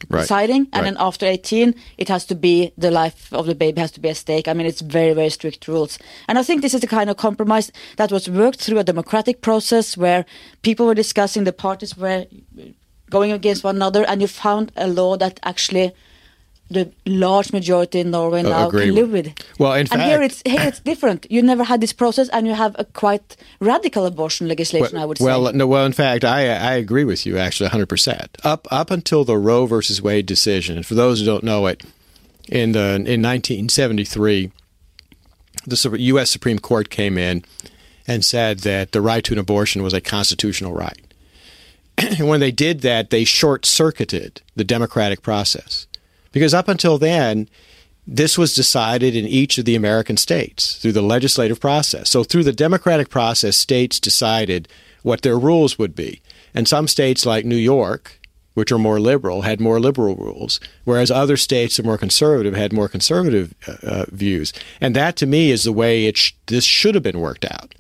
Right. 0.10 0.22
deciding, 0.22 0.68
and 0.74 0.74
Right. 0.74 0.84
then 0.84 0.98
after 1.00 1.26
18, 1.26 1.76
it 1.98 2.10
has 2.10 2.26
to 2.26 2.36
be 2.36 2.72
the 2.78 2.92
life 2.92 3.32
of 3.32 3.46
the 3.46 3.56
baby 3.56 3.80
has 3.82 3.92
to 3.92 4.00
be 4.00 4.10
at 4.10 4.18
stake. 4.18 4.48
I 4.48 4.54
mean, 4.54 4.68
it's 4.68 4.82
very, 4.82 5.14
very 5.14 5.30
strict 5.30 5.68
rules. 5.68 5.98
And 6.28 6.38
I 6.38 6.44
think 6.44 6.62
this 6.62 6.74
is 6.74 6.82
the 6.82 6.88
kind 6.88 7.10
of 7.10 7.18
compromise 7.18 7.72
that 7.98 8.12
was 8.12 8.30
worked 8.30 8.60
through 8.60 8.80
a 8.80 8.84
democratic 8.84 9.42
process 9.42 9.96
where 9.98 10.26
people 10.62 10.86
were 10.86 10.96
discussing, 10.96 11.44
the 11.44 11.54
parties 11.54 11.98
were 11.98 12.26
going 13.10 13.32
against 13.32 13.64
one 13.64 13.76
another, 13.76 14.04
and 14.06 14.22
you 14.22 14.28
found 14.28 14.72
a 14.76 14.88
law 14.88 15.16
that 15.18 15.40
actually 15.44 15.92
the 16.70 16.92
large 17.06 17.54
majority 17.54 18.00
in 18.00 18.12
Norway 18.12 18.40
Uh, 18.40 18.50
now 18.50 18.70
can 18.70 18.96
live 18.96 19.12
with. 19.12 19.34
Well, 19.60 19.74
in 19.74 19.88
and 19.92 20.02
here 20.02 20.22
it's 20.22 20.42
here 20.46 20.62
it's 20.62 20.80
different. 20.80 21.28
You 21.30 21.42
never 21.42 21.64
had 21.64 21.82
this 21.82 21.94
process, 21.94 22.30
and 22.30 22.48
you 22.48 22.54
have 22.54 22.76
a 22.80 22.86
quite 22.86 23.36
radical 23.60 24.06
abortion 24.06 24.48
legislation. 24.48 24.98
I 24.98 25.06
would 25.06 25.18
say. 25.18 25.26
well, 25.26 25.54
no. 25.54 25.68
Well, 25.68 25.86
in 25.86 25.94
fact, 25.94 26.24
I 26.24 26.48
I 26.48 26.74
agree 26.74 27.04
with 27.04 27.26
you 27.26 27.38
actually 27.38 27.68
100. 27.68 27.88
percent 27.88 28.38
Up 28.44 28.68
up 28.72 28.92
until 28.92 29.24
the 29.24 29.38
Roe 29.38 29.66
versus 29.66 30.02
Wade 30.02 30.26
decision, 30.26 30.78
and 30.78 30.86
for 30.86 30.96
those 30.96 31.20
who 31.20 31.26
don't 31.26 31.44
know 31.44 31.68
it, 31.68 31.84
in 32.48 32.72
the 32.72 32.96
in 32.96 33.22
1973, 33.22 34.52
the 35.66 35.96
U.S. 36.00 36.32
Supreme 36.32 36.60
Court 36.60 36.90
came 36.90 37.18
in 37.18 37.44
and 38.08 38.26
said 38.26 38.60
that 38.60 38.92
the 38.92 39.02
right 39.02 39.24
to 39.24 39.34
an 39.34 39.40
abortion 39.40 39.84
was 39.84 39.94
a 39.94 40.02
constitutional 40.02 40.74
right. 40.74 41.00
and 41.98 42.28
when 42.28 42.40
they 42.40 42.52
did 42.52 42.82
that, 42.82 43.10
they 43.12 43.24
short 43.24 43.66
circuited 43.66 44.42
the 44.56 44.64
democratic 44.64 45.22
process 45.22 45.88
because 46.34 46.54
up 46.54 46.68
until 46.68 46.98
then. 46.98 47.48
This 48.06 48.38
was 48.38 48.54
decided 48.54 49.16
in 49.16 49.26
each 49.26 49.58
of 49.58 49.64
the 49.64 49.78
American 49.78 50.18
states 50.18 50.76
through 50.76 50.92
the 50.92 51.02
legislative 51.02 51.62
process. 51.62 52.10
So, 52.10 52.26
through 52.26 52.44
the 52.44 52.52
democratic 52.52 53.08
process, 53.08 53.56
states 53.56 53.98
decided 53.98 54.68
what 55.04 55.22
their 55.22 55.40
rules 55.40 55.80
would 55.80 55.96
be. 55.96 56.22
And 56.54 56.68
some 56.68 56.90
states, 56.90 57.26
like 57.26 57.46
New 57.46 57.56
York, 57.56 58.20
which 58.54 58.72
are 58.72 58.78
more 58.78 59.00
liberal, 59.00 59.42
had 59.42 59.60
more 59.60 59.80
liberal 59.80 60.16
rules, 60.16 60.60
whereas 60.84 61.10
other 61.10 61.38
states 61.38 61.78
that 61.78 61.84
are 61.84 61.88
more 61.88 61.98
conservative 61.98 62.56
had 62.56 62.74
more 62.74 62.88
conservative 62.88 63.54
uh, 63.68 63.76
uh, 63.84 64.06
views. 64.10 64.54
And 64.80 64.96
that, 64.96 65.16
to 65.18 65.26
me, 65.26 65.52
is 65.52 65.64
the 65.64 65.74
way 65.74 66.06
it 66.06 66.18
sh- 66.18 66.34
this 66.48 66.64
should 66.64 66.96
have 66.96 67.04
been 67.04 67.20
worked 67.20 67.46
out. 67.46 67.74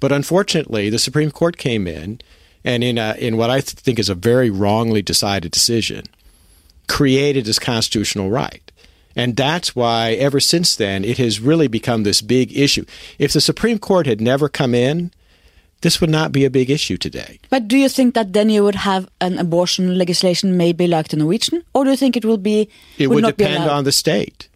But 0.00 0.12
unfortunately, 0.12 0.90
the 0.90 0.98
Supreme 0.98 1.30
Court 1.30 1.56
came 1.56 1.86
in, 1.86 2.20
and 2.64 2.82
in 2.82 2.98
a, 2.98 3.14
in 3.18 3.36
what 3.36 3.50
I 3.50 3.60
th- 3.60 3.70
think 3.70 3.98
is 3.98 4.08
a 4.08 4.14
very 4.14 4.50
wrongly 4.50 5.00
decided 5.00 5.52
decision, 5.52 6.04
created 6.86 7.44
this 7.44 7.58
constitutional 7.58 8.30
right. 8.30 8.70
And 9.14 9.34
that's 9.34 9.74
why, 9.74 10.12
ever 10.12 10.40
since 10.40 10.76
then, 10.76 11.04
it 11.04 11.16
has 11.18 11.40
really 11.40 11.68
become 11.68 12.02
this 12.02 12.20
big 12.20 12.56
issue. 12.56 12.84
If 13.18 13.32
the 13.32 13.40
Supreme 13.40 13.78
Court 13.78 14.06
had 14.06 14.20
never 14.20 14.48
come 14.48 14.74
in, 14.74 15.10
this 15.80 16.00
would 16.00 16.10
not 16.10 16.32
be 16.32 16.44
a 16.44 16.50
big 16.50 16.70
issue 16.70 16.98
today. 16.98 17.38
But 17.48 17.68
do 17.68 17.78
you 17.78 17.88
think 17.88 18.14
that 18.14 18.34
then 18.34 18.50
you 18.50 18.62
would 18.64 18.74
have 18.74 19.08
an 19.20 19.38
abortion 19.38 19.96
legislation 19.96 20.56
maybe 20.56 20.86
like 20.86 21.08
the 21.08 21.16
Norwegian, 21.16 21.64
or 21.72 21.84
do 21.84 21.90
you 21.90 21.96
think 21.96 22.16
it 22.16 22.24
will 22.24 22.38
be? 22.38 22.68
It 22.98 23.08
would, 23.08 23.22
not 23.22 23.36
depend 23.36 23.70
on 23.70 23.84
the 23.84 23.92
state. 23.92 24.48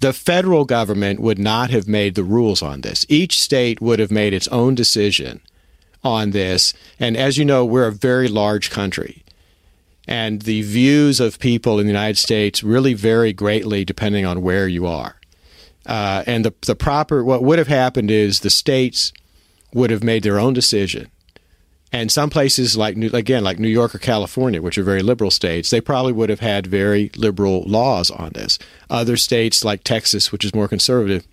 The 0.00 0.12
federal 0.12 0.64
government 0.64 1.20
would 1.20 1.38
not 1.38 1.70
have 1.70 1.86
made 1.86 2.16
the 2.16 2.24
rules 2.24 2.60
on 2.60 2.80
this. 2.80 3.06
Each 3.08 3.40
state 3.40 3.80
would 3.80 4.00
have 4.00 4.10
made 4.10 4.32
its 4.32 4.48
own 4.48 4.74
decision 4.74 5.40
on 6.02 6.30
this. 6.30 6.74
And 6.98 7.16
as 7.16 7.38
you 7.38 7.44
know, 7.44 7.64
we're 7.64 7.86
a 7.86 7.92
very 7.92 8.26
large 8.26 8.70
country. 8.70 9.21
And 10.08 10.42
the 10.42 10.62
views 10.62 11.20
of 11.20 11.38
people 11.38 11.78
in 11.78 11.86
the 11.86 11.92
United 11.92 12.18
States 12.18 12.62
really 12.62 12.94
vary 12.94 13.32
greatly 13.32 13.84
depending 13.84 14.26
on 14.26 14.42
where 14.42 14.66
you 14.66 14.86
are. 14.86 15.16
Uh, 15.86 16.22
and 16.26 16.44
the, 16.44 16.54
the 16.66 16.76
proper, 16.76 17.24
what 17.24 17.42
would 17.42 17.58
have 17.58 17.68
happened 17.68 18.10
is 18.10 18.40
the 18.40 18.50
states 18.50 19.12
would 19.74 19.90
have 19.90 20.04
made 20.04 20.22
their 20.22 20.38
own 20.38 20.52
decision. 20.52 21.10
And 21.92 22.10
some 22.10 22.30
places 22.30 22.76
like 22.76 22.96
New, 22.96 23.10
again, 23.12 23.44
like 23.44 23.58
New 23.58 23.68
York 23.68 23.94
or 23.94 23.98
California, 23.98 24.62
which 24.62 24.78
are 24.78 24.82
very 24.82 25.02
liberal 25.02 25.30
states, 25.30 25.68
they 25.68 25.80
probably 25.80 26.12
would 26.12 26.30
have 26.30 26.40
had 26.40 26.66
very 26.66 27.10
liberal 27.16 27.62
laws 27.64 28.10
on 28.10 28.30
this. 28.32 28.58
Other 28.88 29.16
states 29.16 29.64
like 29.64 29.84
Texas, 29.84 30.32
which 30.32 30.44
is 30.44 30.54
more 30.54 30.68
conservative, 30.68 31.26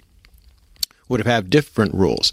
would 1.08 1.22
have 1.22 1.28
had 1.28 1.50
different 1.50 1.96
rules. 1.96 2.32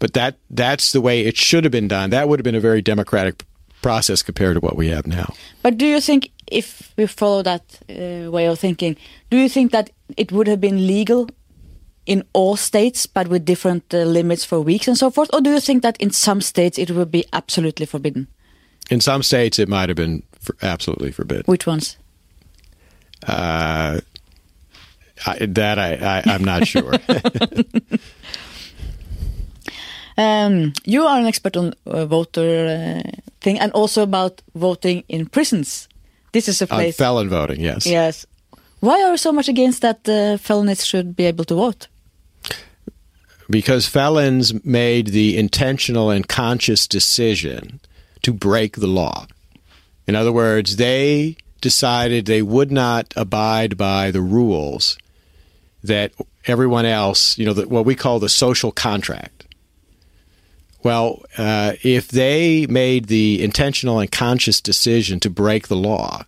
But 0.00 0.12
that 0.14 0.38
that's 0.50 0.90
the 0.90 1.00
way 1.00 1.20
it 1.20 1.36
should 1.36 1.64
have 1.64 1.70
been 1.70 1.88
done. 1.88 2.10
That 2.10 2.28
would 2.28 2.40
have 2.40 2.44
been 2.44 2.54
a 2.54 2.60
very 2.60 2.82
democratic 2.82 3.44
process 3.88 4.22
compared 4.22 4.54
to 4.54 4.60
what 4.60 4.76
we 4.76 4.88
have 4.88 5.06
now. 5.06 5.28
But 5.62 5.78
do 5.78 5.86
you 5.86 6.00
think, 6.00 6.30
if 6.46 6.92
we 6.98 7.06
follow 7.06 7.42
that 7.42 7.62
uh, 7.88 8.30
way 8.30 8.46
of 8.46 8.58
thinking, 8.58 8.96
do 9.30 9.36
you 9.36 9.48
think 9.48 9.72
that 9.72 9.90
it 10.16 10.30
would 10.30 10.46
have 10.46 10.60
been 10.60 10.86
legal 10.86 11.28
in 12.04 12.22
all 12.32 12.56
states, 12.56 13.06
but 13.06 13.28
with 13.28 13.44
different 13.44 13.84
uh, 13.94 13.98
limits 13.98 14.44
for 14.44 14.60
weeks 14.60 14.88
and 14.88 14.98
so 14.98 15.10
forth, 15.10 15.30
or 15.32 15.40
do 15.40 15.50
you 15.50 15.60
think 15.60 15.82
that 15.82 15.96
in 16.00 16.10
some 16.10 16.40
states 16.42 16.78
it 16.78 16.90
would 16.90 17.10
be 17.10 17.24
absolutely 17.32 17.86
forbidden? 17.86 18.26
In 18.90 19.00
some 19.00 19.22
states, 19.22 19.58
it 19.58 19.68
might 19.68 19.88
have 19.88 19.96
been 19.96 20.22
for 20.38 20.54
absolutely 20.62 21.12
forbidden. 21.12 21.44
Which 21.46 21.66
ones? 21.66 21.96
Uh, 23.26 24.00
I, 25.26 25.46
that 25.46 25.78
I, 25.78 25.90
I 25.94 26.22
I'm 26.34 26.44
not 26.44 26.66
sure. 26.66 26.92
Um, 30.18 30.72
you 30.84 31.06
are 31.06 31.18
an 31.18 31.26
expert 31.26 31.56
on 31.56 31.74
uh, 31.86 32.04
voter 32.06 32.66
uh, 32.66 33.10
thing 33.40 33.58
and 33.60 33.72
also 33.72 34.02
about 34.02 34.42
voting 34.54 35.04
in 35.08 35.26
prisons. 35.26 35.88
This 36.32 36.48
is 36.48 36.60
a 36.60 36.64
on 36.64 36.78
place. 36.78 36.96
felon 36.96 37.28
voting, 37.28 37.60
yes. 37.60 37.86
yes. 37.86 38.26
Why 38.80 39.02
are 39.02 39.12
you 39.12 39.16
so 39.16 39.32
much 39.32 39.48
against 39.48 39.80
that 39.82 40.08
uh, 40.08 40.36
felonies 40.36 40.84
should 40.84 41.16
be 41.16 41.24
able 41.24 41.44
to 41.44 41.54
vote? 41.54 41.88
because 43.50 43.88
felons 43.88 44.64
made 44.64 45.08
the 45.08 45.36
intentional 45.36 46.10
and 46.10 46.28
conscious 46.28 46.86
decision 46.86 47.80
to 48.22 48.32
break 48.32 48.76
the 48.76 48.86
law. 48.86 49.26
In 50.06 50.14
other 50.14 50.32
words, 50.32 50.76
they 50.76 51.36
decided 51.60 52.26
they 52.26 52.42
would 52.42 52.70
not 52.70 53.12
abide 53.16 53.76
by 53.76 54.10
the 54.10 54.20
rules 54.20 54.98
that 55.82 56.12
everyone 56.46 56.86
else, 56.86 57.38
you 57.38 57.46
know, 57.46 57.52
the, 57.52 57.68
what 57.68 57.84
we 57.84 57.94
call 57.94 58.18
the 58.18 58.28
social 58.28 58.72
contract. 58.72 59.46
Well, 60.82 61.22
uh, 61.36 61.74
if 61.82 62.08
they 62.08 62.66
made 62.66 63.06
the 63.06 63.42
intentional 63.42 63.98
and 63.98 64.10
conscious 64.10 64.60
decision 64.60 65.18
to 65.20 65.30
break 65.30 65.68
the 65.68 65.76
law, 65.76 66.22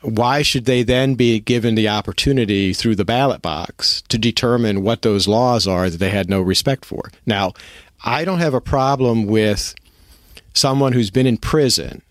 why 0.00 0.42
should 0.42 0.64
they 0.64 0.82
then 0.82 1.14
be 1.14 1.38
given 1.38 1.74
the 1.74 1.88
opportunity 1.88 2.72
through 2.72 2.96
the 2.96 3.04
ballot 3.04 3.42
box 3.42 4.02
to 4.08 4.18
determine 4.18 4.82
what 4.82 5.02
those 5.02 5.28
laws 5.28 5.66
are 5.66 5.88
that 5.90 5.98
they 5.98 6.10
had 6.10 6.28
no 6.28 6.40
respect 6.40 6.84
for? 6.84 7.10
Now, 7.26 7.52
I 8.04 8.24
don't 8.24 8.40
have 8.40 8.54
a 8.54 8.60
problem 8.60 9.26
with 9.26 9.74
someone 10.54 10.92
who's 10.92 11.10
been 11.10 11.26
in 11.26 11.36
prison 11.36 12.02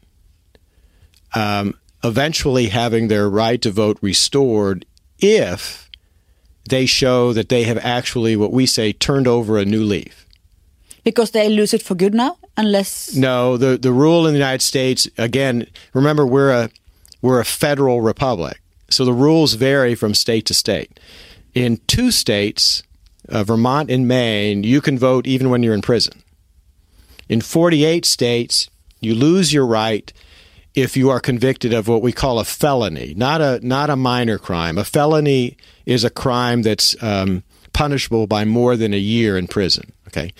um, 1.34 1.76
eventually 2.04 2.68
having 2.68 3.08
their 3.08 3.30
right 3.30 3.62
to 3.62 3.72
vote 3.72 3.98
restored 4.02 4.86
if 5.20 5.90
they 6.70 6.86
show 6.86 7.34
that 7.34 7.50
they 7.50 7.64
have 7.64 7.78
actually, 7.80 8.36
what 8.36 8.52
we 8.52 8.66
say, 8.66 8.94
turned 8.94 9.28
over 9.28 9.58
a 9.58 9.66
new 9.66 9.84
leaf. 9.84 10.26
Because 11.04 11.32
they 11.32 11.50
lose 11.50 11.74
it 11.74 11.82
for 11.82 11.96
good 11.96 12.14
now, 12.14 12.38
unless. 12.58 13.16
No, 13.16 13.58
the 13.58 13.78
the 13.78 13.92
rule 13.92 14.28
in 14.28 14.34
the 14.34 14.40
United 14.40 14.62
States 14.62 15.10
again. 15.18 15.68
Remember, 15.94 16.26
we're 16.26 16.52
a 16.52 16.70
we're 17.22 17.40
a 17.40 17.46
federal 17.46 18.02
republic, 18.02 18.62
so 18.90 19.06
the 19.06 19.14
rules 19.14 19.54
vary 19.54 19.96
from 19.96 20.14
state 20.14 20.46
to 20.48 20.54
state. 20.54 21.00
In 21.54 21.78
two 21.88 22.12
states, 22.12 22.84
uh, 23.30 23.44
Vermont 23.44 23.90
and 23.90 24.08
Maine, 24.08 24.64
you 24.64 24.82
can 24.82 24.98
vote 24.98 25.28
even 25.28 25.50
when 25.50 25.64
you're 25.64 25.74
in 25.74 25.82
prison. 25.82 26.22
In 27.28 27.42
48 27.42 28.06
states, 28.06 28.70
you 29.00 29.16
lose 29.16 29.54
your 29.54 29.66
right 29.66 30.12
if 30.74 30.96
you 30.96 31.10
are 31.10 31.20
convicted 31.20 31.74
of 31.74 31.88
what 31.88 32.02
we 32.02 32.12
call 32.12 32.40
a 32.40 32.46
felony, 32.46 33.14
not 33.16 33.42
a 33.42 33.60
not 33.66 33.90
a 33.90 33.96
minor 33.96 34.38
crime. 34.38 34.78
A 34.78 34.84
felony 34.84 35.58
is 35.86 36.04
a 36.04 36.10
crime 36.10 36.62
that's 36.62 37.02
um, 37.04 37.44
punishable 37.74 38.28
by 38.28 38.46
more 38.46 38.76
than 38.78 38.94
a 38.94 38.98
year 38.98 39.38
in 39.38 39.48
prison. 39.48 39.92
Okay. 40.08 40.32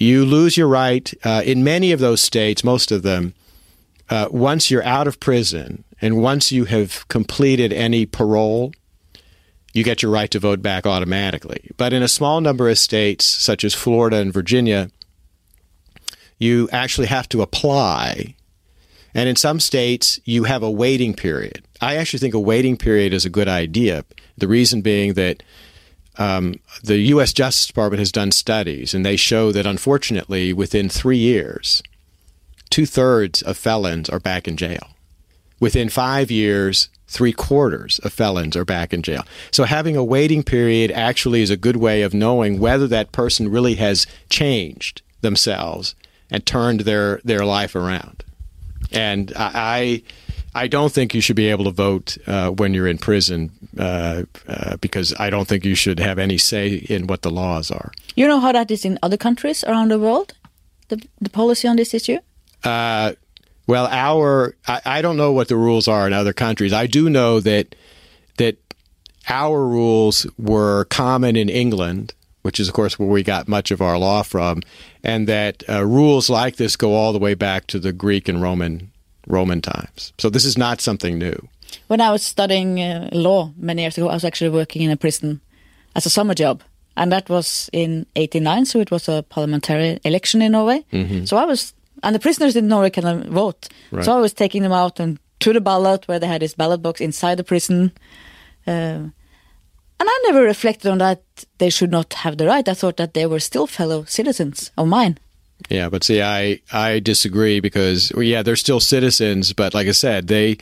You 0.00 0.24
lose 0.24 0.56
your 0.56 0.66
right 0.66 1.12
uh, 1.24 1.42
in 1.44 1.62
many 1.62 1.92
of 1.92 2.00
those 2.00 2.22
states, 2.22 2.64
most 2.64 2.90
of 2.90 3.02
them. 3.02 3.34
Uh, 4.08 4.26
once 4.32 4.70
you're 4.70 4.84
out 4.84 5.06
of 5.06 5.20
prison 5.20 5.84
and 6.00 6.20
once 6.20 6.50
you 6.50 6.64
have 6.64 7.06
completed 7.06 7.72
any 7.72 8.06
parole, 8.06 8.72
you 9.72 9.84
get 9.84 10.02
your 10.02 10.10
right 10.10 10.30
to 10.30 10.40
vote 10.40 10.62
back 10.62 10.84
automatically. 10.86 11.70
But 11.76 11.92
in 11.92 12.02
a 12.02 12.08
small 12.08 12.40
number 12.40 12.68
of 12.68 12.78
states, 12.78 13.24
such 13.24 13.62
as 13.62 13.74
Florida 13.74 14.16
and 14.16 14.32
Virginia, 14.32 14.90
you 16.38 16.68
actually 16.72 17.06
have 17.06 17.28
to 17.28 17.42
apply. 17.42 18.34
And 19.14 19.28
in 19.28 19.36
some 19.36 19.60
states, 19.60 20.18
you 20.24 20.44
have 20.44 20.62
a 20.62 20.70
waiting 20.70 21.14
period. 21.14 21.62
I 21.80 21.96
actually 21.96 22.20
think 22.20 22.34
a 22.34 22.40
waiting 22.40 22.76
period 22.76 23.12
is 23.12 23.24
a 23.24 23.30
good 23.30 23.48
idea. 23.48 24.04
The 24.38 24.48
reason 24.48 24.80
being 24.80 25.12
that 25.14 25.42
um, 26.18 26.54
the 26.82 26.98
U.S. 26.98 27.32
Justice 27.32 27.66
Department 27.66 27.98
has 27.98 28.12
done 28.12 28.32
studies, 28.32 28.94
and 28.94 29.04
they 29.04 29.16
show 29.16 29.52
that 29.52 29.66
unfortunately, 29.66 30.52
within 30.52 30.88
three 30.88 31.18
years, 31.18 31.82
two 32.68 32.86
thirds 32.86 33.42
of 33.42 33.56
felons 33.56 34.08
are 34.08 34.20
back 34.20 34.46
in 34.48 34.56
jail. 34.56 34.90
Within 35.60 35.88
five 35.88 36.30
years, 36.30 36.88
three 37.06 37.32
quarters 37.32 37.98
of 38.00 38.12
felons 38.12 38.56
are 38.56 38.64
back 38.64 38.94
in 38.94 39.02
jail. 39.02 39.24
So 39.50 39.64
having 39.64 39.96
a 39.96 40.04
waiting 40.04 40.42
period 40.42 40.90
actually 40.92 41.42
is 41.42 41.50
a 41.50 41.56
good 41.56 41.76
way 41.76 42.02
of 42.02 42.14
knowing 42.14 42.58
whether 42.58 42.86
that 42.86 43.12
person 43.12 43.50
really 43.50 43.74
has 43.74 44.06
changed 44.30 45.02
themselves 45.20 45.94
and 46.30 46.46
turned 46.46 46.80
their, 46.80 47.20
their 47.24 47.44
life 47.44 47.74
around. 47.74 48.24
And 48.92 49.32
I, 49.36 49.50
I 49.54 50.02
don't 50.66 50.92
think 50.92 51.14
you 51.14 51.20
should 51.20 51.36
be 51.36 51.48
able 51.48 51.64
to 51.64 51.70
vote 51.70 52.18
uh, 52.26 52.50
when 52.50 52.74
you're 52.74 52.88
in 52.88 52.98
prison 52.98 53.52
uh, 53.78 54.24
uh, 54.48 54.76
because 54.78 55.14
I 55.18 55.30
don't 55.30 55.46
think 55.46 55.64
you 55.64 55.74
should 55.74 56.00
have 56.00 56.18
any 56.18 56.38
say 56.38 56.74
in 56.74 57.06
what 57.06 57.22
the 57.22 57.30
laws 57.30 57.70
are. 57.70 57.92
You 58.16 58.26
know 58.26 58.40
how 58.40 58.52
that 58.52 58.70
is 58.70 58.84
in 58.84 58.98
other 59.02 59.16
countries 59.16 59.62
around 59.64 59.90
the 59.90 59.98
world, 59.98 60.34
the, 60.88 61.00
the 61.20 61.30
policy 61.30 61.68
on 61.68 61.76
this 61.76 61.94
issue? 61.94 62.18
Uh, 62.64 63.12
well, 63.66 63.86
our 63.86 64.56
I, 64.66 64.80
I 64.84 65.02
don't 65.02 65.16
know 65.16 65.32
what 65.32 65.48
the 65.48 65.56
rules 65.56 65.86
are 65.86 66.06
in 66.06 66.12
other 66.12 66.32
countries. 66.32 66.72
I 66.72 66.86
do 66.86 67.08
know 67.08 67.38
that 67.40 67.76
that 68.38 68.56
our 69.28 69.64
rules 69.64 70.26
were 70.36 70.86
common 70.86 71.36
in 71.36 71.48
England, 71.48 72.12
which 72.42 72.58
is 72.58 72.66
of 72.68 72.74
course 72.74 72.98
where 72.98 73.08
we 73.08 73.22
got 73.22 73.46
much 73.46 73.70
of 73.70 73.80
our 73.80 73.98
law 73.98 74.22
from, 74.24 74.62
and 75.04 75.28
that 75.28 75.62
uh, 75.68 75.86
rules 75.86 76.28
like 76.28 76.56
this 76.56 76.76
go 76.76 76.94
all 76.94 77.12
the 77.12 77.20
way 77.20 77.34
back 77.34 77.68
to 77.68 77.78
the 77.78 77.92
Greek 77.92 78.28
and 78.28 78.42
Roman 78.42 78.90
Roman 79.30 79.60
times. 79.60 80.12
So 80.18 80.30
this 80.30 80.44
is 80.44 80.58
not 80.58 80.80
something 80.80 81.18
new. 81.18 81.48
When 81.86 82.00
I 82.00 82.10
was 82.10 82.22
studying 82.22 82.80
uh, 82.80 83.08
law 83.12 83.52
many 83.56 83.82
years 83.82 83.96
ago, 83.96 84.08
I 84.08 84.14
was 84.14 84.24
actually 84.24 84.50
working 84.50 84.82
in 84.82 84.90
a 84.90 84.96
prison 84.96 85.40
as 85.94 86.06
a 86.06 86.10
summer 86.10 86.34
job. 86.34 86.62
And 86.96 87.12
that 87.12 87.28
was 87.28 87.70
in 87.72 88.06
89, 88.16 88.66
so 88.66 88.80
it 88.80 88.90
was 88.90 89.08
a 89.08 89.22
parliamentary 89.22 90.00
election 90.04 90.42
in 90.42 90.52
Norway. 90.52 90.84
Mm-hmm. 90.92 91.24
So 91.24 91.36
I 91.36 91.44
was 91.44 91.72
and 92.02 92.14
the 92.14 92.18
prisoners 92.20 92.56
in 92.56 92.68
Norway 92.68 92.90
can 92.90 93.30
vote. 93.30 93.68
Right. 93.90 94.04
So 94.04 94.16
I 94.16 94.20
was 94.20 94.32
taking 94.32 94.62
them 94.62 94.72
out 94.72 95.00
and 95.00 95.18
to 95.40 95.52
the 95.52 95.60
ballot 95.60 96.06
where 96.08 96.18
they 96.18 96.26
had 96.26 96.42
this 96.42 96.54
ballot 96.54 96.82
box 96.82 97.00
inside 97.00 97.36
the 97.36 97.44
prison. 97.44 97.92
Uh, 98.66 99.10
and 100.00 100.08
I 100.08 100.22
never 100.24 100.42
reflected 100.42 100.90
on 100.90 100.98
that 100.98 101.22
they 101.58 101.70
should 101.70 101.90
not 101.90 102.12
have 102.14 102.38
the 102.38 102.46
right. 102.46 102.66
I 102.66 102.74
thought 102.74 102.96
that 102.96 103.14
they 103.14 103.26
were 103.26 103.40
still 103.40 103.66
fellow 103.66 104.04
citizens 104.04 104.70
of 104.76 104.88
mine. 104.88 105.18
Yeah, 105.68 105.88
but 105.88 106.04
see, 106.04 106.22
I 106.22 106.60
I 106.72 107.00
disagree 107.00 107.60
because 107.60 108.12
well, 108.14 108.22
yeah, 108.22 108.42
they're 108.42 108.56
still 108.56 108.80
citizens, 108.80 109.52
but 109.52 109.74
like 109.74 109.88
I 109.88 109.92
said, 109.92 110.28
they. 110.28 110.58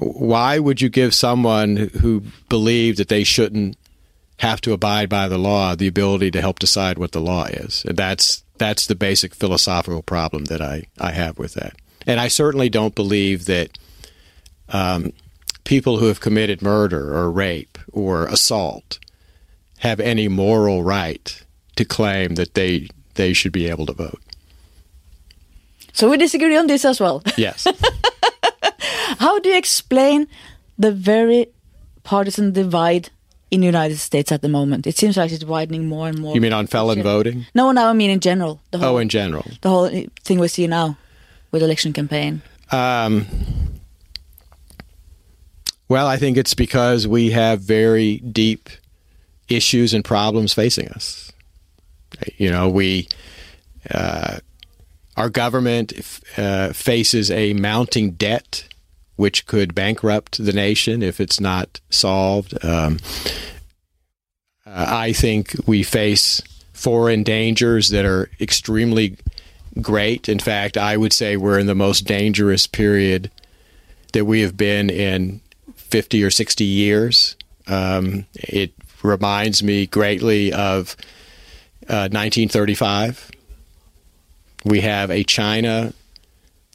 Why 0.00 0.60
would 0.60 0.80
you 0.80 0.88
give 0.88 1.12
someone 1.12 1.76
who 1.76 2.22
believed 2.48 2.98
that 2.98 3.08
they 3.08 3.24
shouldn't 3.24 3.76
have 4.36 4.60
to 4.60 4.72
abide 4.72 5.08
by 5.08 5.26
the 5.26 5.38
law 5.38 5.74
the 5.74 5.88
ability 5.88 6.30
to 6.30 6.40
help 6.40 6.60
decide 6.60 6.98
what 6.98 7.10
the 7.10 7.20
law 7.20 7.46
is? 7.46 7.84
And 7.84 7.96
that's 7.96 8.44
that's 8.58 8.86
the 8.86 8.94
basic 8.94 9.34
philosophical 9.34 10.02
problem 10.02 10.44
that 10.46 10.60
I, 10.60 10.84
I 11.00 11.12
have 11.12 11.38
with 11.38 11.54
that. 11.54 11.74
And 12.06 12.20
I 12.20 12.28
certainly 12.28 12.68
don't 12.68 12.94
believe 12.94 13.46
that 13.46 13.76
um, 14.68 15.12
people 15.64 15.98
who 15.98 16.06
have 16.06 16.20
committed 16.20 16.62
murder 16.62 17.16
or 17.16 17.30
rape 17.30 17.78
or 17.92 18.26
assault 18.26 18.98
have 19.78 20.00
any 20.00 20.28
moral 20.28 20.82
right 20.82 21.44
to 21.76 21.84
claim 21.84 22.34
that 22.34 22.54
they 22.54 22.88
they 23.14 23.32
should 23.32 23.52
be 23.52 23.68
able 23.68 23.86
to 23.86 23.92
vote. 23.92 24.20
So 25.92 26.10
we 26.10 26.16
disagree 26.16 26.56
on 26.56 26.66
this 26.66 26.84
as 26.84 27.00
well. 27.00 27.22
Yes. 27.36 27.66
How 29.18 29.38
do 29.38 29.48
you 29.48 29.56
explain 29.56 30.28
the 30.78 30.92
very 30.92 31.48
partisan 32.04 32.52
divide 32.52 33.10
in 33.50 33.60
the 33.60 33.66
United 33.66 33.98
States 33.98 34.30
at 34.30 34.42
the 34.42 34.48
moment. 34.48 34.86
It 34.86 34.96
seems 34.96 35.16
like 35.16 35.32
it's 35.32 35.44
widening 35.44 35.86
more 35.86 36.08
and 36.08 36.18
more. 36.18 36.34
You 36.34 36.40
mean 36.40 36.52
on 36.52 36.66
felon 36.66 37.02
voting? 37.02 37.46
No, 37.54 37.72
no, 37.72 37.88
I 37.88 37.92
mean 37.92 38.10
in 38.10 38.20
general. 38.20 38.60
The 38.70 38.78
whole, 38.78 38.96
oh, 38.96 38.98
in 38.98 39.08
general. 39.08 39.46
The 39.62 39.68
whole 39.68 39.88
thing 40.22 40.38
we 40.38 40.48
see 40.48 40.66
now 40.66 40.96
with 41.50 41.62
election 41.62 41.92
campaign. 41.92 42.42
Um, 42.70 43.26
well, 45.88 46.06
I 46.06 46.18
think 46.18 46.36
it's 46.36 46.54
because 46.54 47.08
we 47.08 47.30
have 47.30 47.60
very 47.60 48.18
deep 48.18 48.68
issues 49.48 49.94
and 49.94 50.04
problems 50.04 50.52
facing 50.52 50.88
us. 50.88 51.32
You 52.36 52.50
know, 52.50 52.68
we, 52.68 53.08
uh, 53.90 54.38
our 55.18 55.28
government 55.28 55.92
uh, 56.36 56.72
faces 56.72 57.28
a 57.32 57.52
mounting 57.52 58.12
debt 58.12 58.68
which 59.16 59.46
could 59.46 59.74
bankrupt 59.74 60.42
the 60.42 60.52
nation 60.52 61.02
if 61.02 61.20
it's 61.20 61.40
not 61.40 61.80
solved. 61.90 62.64
Um, 62.64 63.00
I 64.64 65.12
think 65.12 65.56
we 65.66 65.82
face 65.82 66.40
foreign 66.72 67.24
dangers 67.24 67.88
that 67.88 68.04
are 68.04 68.30
extremely 68.40 69.16
great. 69.80 70.28
In 70.28 70.38
fact, 70.38 70.76
I 70.76 70.96
would 70.96 71.12
say 71.12 71.36
we're 71.36 71.58
in 71.58 71.66
the 71.66 71.74
most 71.74 72.02
dangerous 72.02 72.68
period 72.68 73.28
that 74.12 74.24
we 74.24 74.42
have 74.42 74.56
been 74.56 74.88
in 74.88 75.40
50 75.74 76.22
or 76.22 76.30
60 76.30 76.62
years. 76.62 77.34
Um, 77.66 78.26
it 78.34 78.72
reminds 79.02 79.64
me 79.64 79.86
greatly 79.86 80.52
of 80.52 80.94
uh, 81.88 82.06
1935. 82.06 83.32
We 84.64 84.80
have 84.80 85.10
a 85.10 85.24
China 85.24 85.92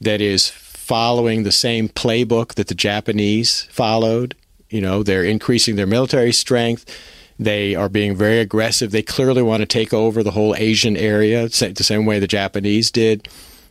that 0.01 0.21
is 0.21 0.49
following 0.49 1.43
the 1.43 1.51
same 1.51 1.89
playbook 1.89 2.55
that 2.55 2.67
the 2.67 2.75
Japanese 2.75 3.63
followed. 3.63 4.35
You 4.69 4.81
know, 4.81 5.03
they're 5.03 5.23
increasing 5.23 5.75
their 5.75 5.87
military 5.87 6.33
strength. 6.33 6.85
They 7.39 7.75
are 7.75 7.89
being 7.89 8.15
very 8.15 8.39
aggressive. 8.39 8.91
They 8.91 9.01
clearly 9.01 9.41
want 9.41 9.61
to 9.61 9.65
take 9.65 9.93
over 9.93 10.23
the 10.23 10.31
whole 10.31 10.55
Asian 10.55 10.95
area, 10.95 11.47
the 11.47 11.73
same 11.83 12.05
way 12.05 12.19
the 12.19 12.27
Japanese 12.27 12.91
did. 12.91 13.27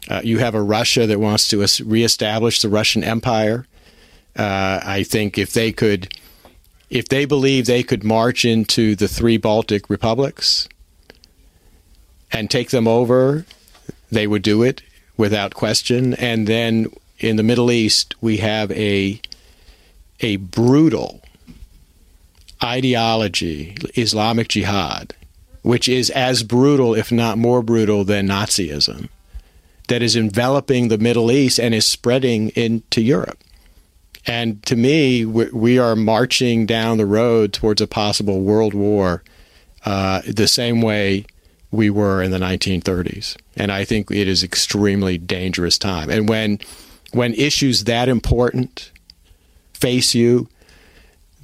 Uh, 0.08 0.20
you 0.24 0.38
have 0.38 0.54
a 0.54 0.62
Russia 0.62 1.06
that 1.06 1.20
wants 1.20 1.48
to 1.48 1.64
reestablish 1.84 2.60
the 2.60 2.68
Russian 2.68 3.04
Empire. 3.04 3.66
Uh, 4.36 4.80
I 4.82 5.02
think 5.04 5.38
if 5.38 5.52
they 5.52 5.70
could, 5.70 6.12
if 6.90 7.08
they 7.08 7.24
believe 7.24 7.66
they 7.66 7.82
could 7.82 8.02
march 8.02 8.44
into 8.44 8.96
the 8.96 9.08
three 9.08 9.36
Baltic 9.36 9.88
republics 9.88 10.68
and 12.32 12.50
take 12.50 12.70
them 12.70 12.88
over, 12.88 13.44
they 14.12 14.26
would 14.26 14.42
do 14.42 14.62
it 14.62 14.82
without 15.16 15.54
question. 15.54 16.14
And 16.14 16.46
then 16.46 16.92
in 17.18 17.36
the 17.36 17.42
Middle 17.42 17.72
East, 17.72 18.14
we 18.20 18.36
have 18.36 18.70
a 18.72 19.20
a 20.20 20.36
brutal 20.36 21.20
ideology, 22.62 23.74
Islamic 23.96 24.48
Jihad, 24.48 25.14
which 25.62 25.88
is 25.88 26.10
as 26.10 26.44
brutal, 26.44 26.94
if 26.94 27.10
not 27.10 27.38
more 27.38 27.60
brutal, 27.60 28.04
than 28.04 28.28
Nazism, 28.28 29.08
that 29.88 30.02
is 30.02 30.14
enveloping 30.14 30.86
the 30.86 30.98
Middle 30.98 31.32
East 31.32 31.58
and 31.58 31.74
is 31.74 31.86
spreading 31.86 32.50
into 32.50 33.00
Europe. 33.00 33.42
And 34.24 34.62
to 34.66 34.76
me, 34.76 35.24
we 35.24 35.78
are 35.80 35.96
marching 35.96 36.64
down 36.66 36.98
the 36.98 37.06
road 37.06 37.52
towards 37.52 37.80
a 37.80 37.88
possible 37.88 38.42
world 38.42 38.74
war 38.74 39.24
uh, 39.84 40.22
the 40.24 40.46
same 40.46 40.80
way 40.80 41.26
we 41.72 41.90
were 41.90 42.22
in 42.22 42.30
the 42.30 42.38
1930s. 42.38 43.36
And 43.56 43.72
I 43.72 43.84
think 43.84 44.10
it 44.10 44.28
is 44.28 44.44
extremely 44.44 45.18
dangerous 45.18 45.78
time. 45.78 46.10
And 46.10 46.28
when 46.28 46.60
when 47.12 47.34
issues 47.34 47.84
that 47.84 48.08
important 48.08 48.90
face 49.74 50.14
you, 50.14 50.48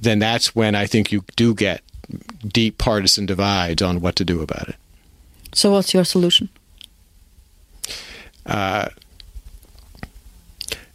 then 0.01 0.19
that's 0.19 0.55
when 0.55 0.75
I 0.75 0.85
think 0.85 1.11
you 1.11 1.23
do 1.35 1.53
get 1.53 1.81
deep 2.47 2.77
partisan 2.77 3.25
divides 3.25 3.81
on 3.81 4.01
what 4.01 4.15
to 4.15 4.25
do 4.25 4.41
about 4.41 4.69
it. 4.69 4.75
So, 5.53 5.71
what's 5.71 5.93
your 5.93 6.05
solution? 6.05 6.49
Uh, 8.45 8.89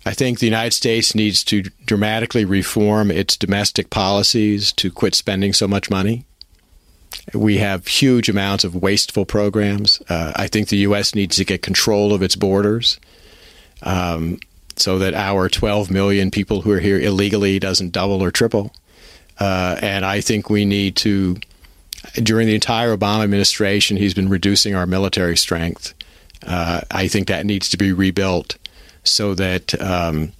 I 0.06 0.12
think 0.12 0.38
the 0.38 0.46
United 0.46 0.72
States 0.72 1.14
needs 1.14 1.42
to 1.44 1.62
dramatically 1.86 2.44
reform 2.44 3.10
its 3.10 3.36
domestic 3.36 3.90
policies 3.90 4.72
to 4.72 4.90
quit 4.90 5.14
spending 5.14 5.52
so 5.52 5.66
much 5.66 5.88
money. 5.88 6.24
We 7.32 7.58
have 7.58 7.86
huge 7.86 8.28
amounts 8.28 8.64
of 8.64 8.74
wasteful 8.74 9.24
programs. 9.24 10.02
Uh, 10.08 10.32
I 10.36 10.46
think 10.46 10.68
the 10.68 10.76
U.S. 10.78 11.14
needs 11.14 11.36
to 11.36 11.44
get 11.44 11.62
control 11.62 12.12
of 12.12 12.22
its 12.22 12.36
borders. 12.36 12.98
Um, 13.82 14.38
so 14.76 14.98
that 14.98 15.14
our 15.14 15.48
12 15.48 15.90
million 15.90 16.30
people 16.30 16.62
who 16.62 16.72
are 16.72 16.80
here 16.80 16.98
illegally 16.98 17.58
doesn't 17.58 17.92
double 17.92 18.22
or 18.22 18.30
triple. 18.30 18.74
Uh, 19.38 19.76
and 19.80 20.04
I 20.04 20.20
think 20.20 20.50
we 20.50 20.64
need 20.64 20.96
to 20.96 21.36
during 22.14 22.46
the 22.46 22.54
entire 22.54 22.96
Obama 22.96 23.24
administration, 23.24 23.96
he's 23.96 24.14
been 24.14 24.28
reducing 24.28 24.74
our 24.74 24.86
military 24.86 25.36
strength. 25.36 25.94
Uh, 26.46 26.82
I 26.90 27.08
think 27.08 27.28
that 27.28 27.46
needs 27.46 27.68
to 27.70 27.76
be 27.76 27.92
rebuilt 27.92 28.58
so 29.04 29.34
that 29.34 29.80
um, 29.80 30.32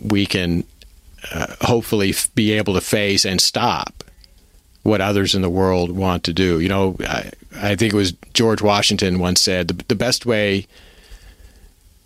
we 0.00 0.24
can 0.26 0.64
uh, 1.32 1.54
hopefully 1.62 2.14
be 2.34 2.52
able 2.52 2.74
to 2.74 2.80
face 2.80 3.24
and 3.24 3.40
stop 3.40 4.03
what 4.84 5.00
others 5.00 5.34
in 5.34 5.42
the 5.42 5.50
world 5.50 5.90
want 5.90 6.22
to 6.24 6.32
do. 6.32 6.60
You 6.60 6.68
know, 6.68 6.96
I, 7.00 7.30
I 7.56 7.74
think 7.74 7.92
it 7.92 7.96
was 7.96 8.12
George 8.32 8.62
Washington 8.62 9.18
once 9.18 9.40
said 9.40 9.68
the, 9.68 9.84
the 9.88 9.94
best 9.96 10.24
way 10.24 10.66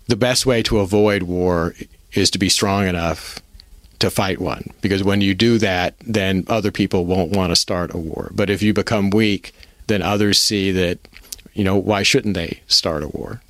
the 0.07 0.17
best 0.17 0.47
way 0.47 0.63
to 0.63 0.79
avoid 0.79 1.25
war 1.25 1.75
is 2.13 2.31
to 2.31 2.39
be 2.39 2.49
strong 2.49 2.87
enough 2.89 3.41
to 3.99 4.09
fight 4.11 4.41
one 4.41 4.71
because 4.81 5.05
when 5.05 5.21
you 5.21 5.35
do 5.35 5.59
that 5.59 5.95
then 6.01 6.45
other 6.49 6.71
people 6.71 7.05
won't 7.05 7.37
want 7.37 7.51
to 7.51 7.57
start 7.57 7.93
a 7.93 7.99
war 7.99 8.31
but 8.33 8.49
if 8.49 8.63
you 8.63 8.73
become 8.73 9.11
weak 9.11 9.53
then 9.89 10.01
others 10.01 10.41
see 10.41 10.71
that 10.71 10.99
you 11.53 11.65
know 11.65 11.77
why 11.77 12.03
shouldn't 12.03 12.35
they 12.35 12.61
start 12.69 13.03
a 13.03 13.09
war 13.09 13.43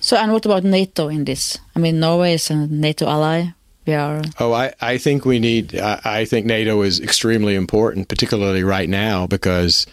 So, 0.00 0.16
and 0.16 0.32
what 0.32 0.44
about 0.44 0.64
NATO 0.64 1.06
in 1.06 1.24
this? 1.24 1.58
I 1.76 1.78
mean, 1.78 2.00
Norway 2.00 2.34
is 2.34 2.50
a 2.50 2.66
NATO 2.66 3.06
ally. 3.06 3.54
Are. 3.88 4.22
Oh, 4.38 4.52
I, 4.52 4.72
I 4.80 4.98
think 4.98 5.24
we 5.24 5.40
need. 5.40 5.76
I, 5.76 6.00
I 6.04 6.24
think 6.24 6.46
NATO 6.46 6.82
is 6.82 7.00
extremely 7.00 7.56
important, 7.56 8.08
particularly 8.08 8.62
right 8.62 8.88
now, 8.88 9.26
because, 9.26 9.86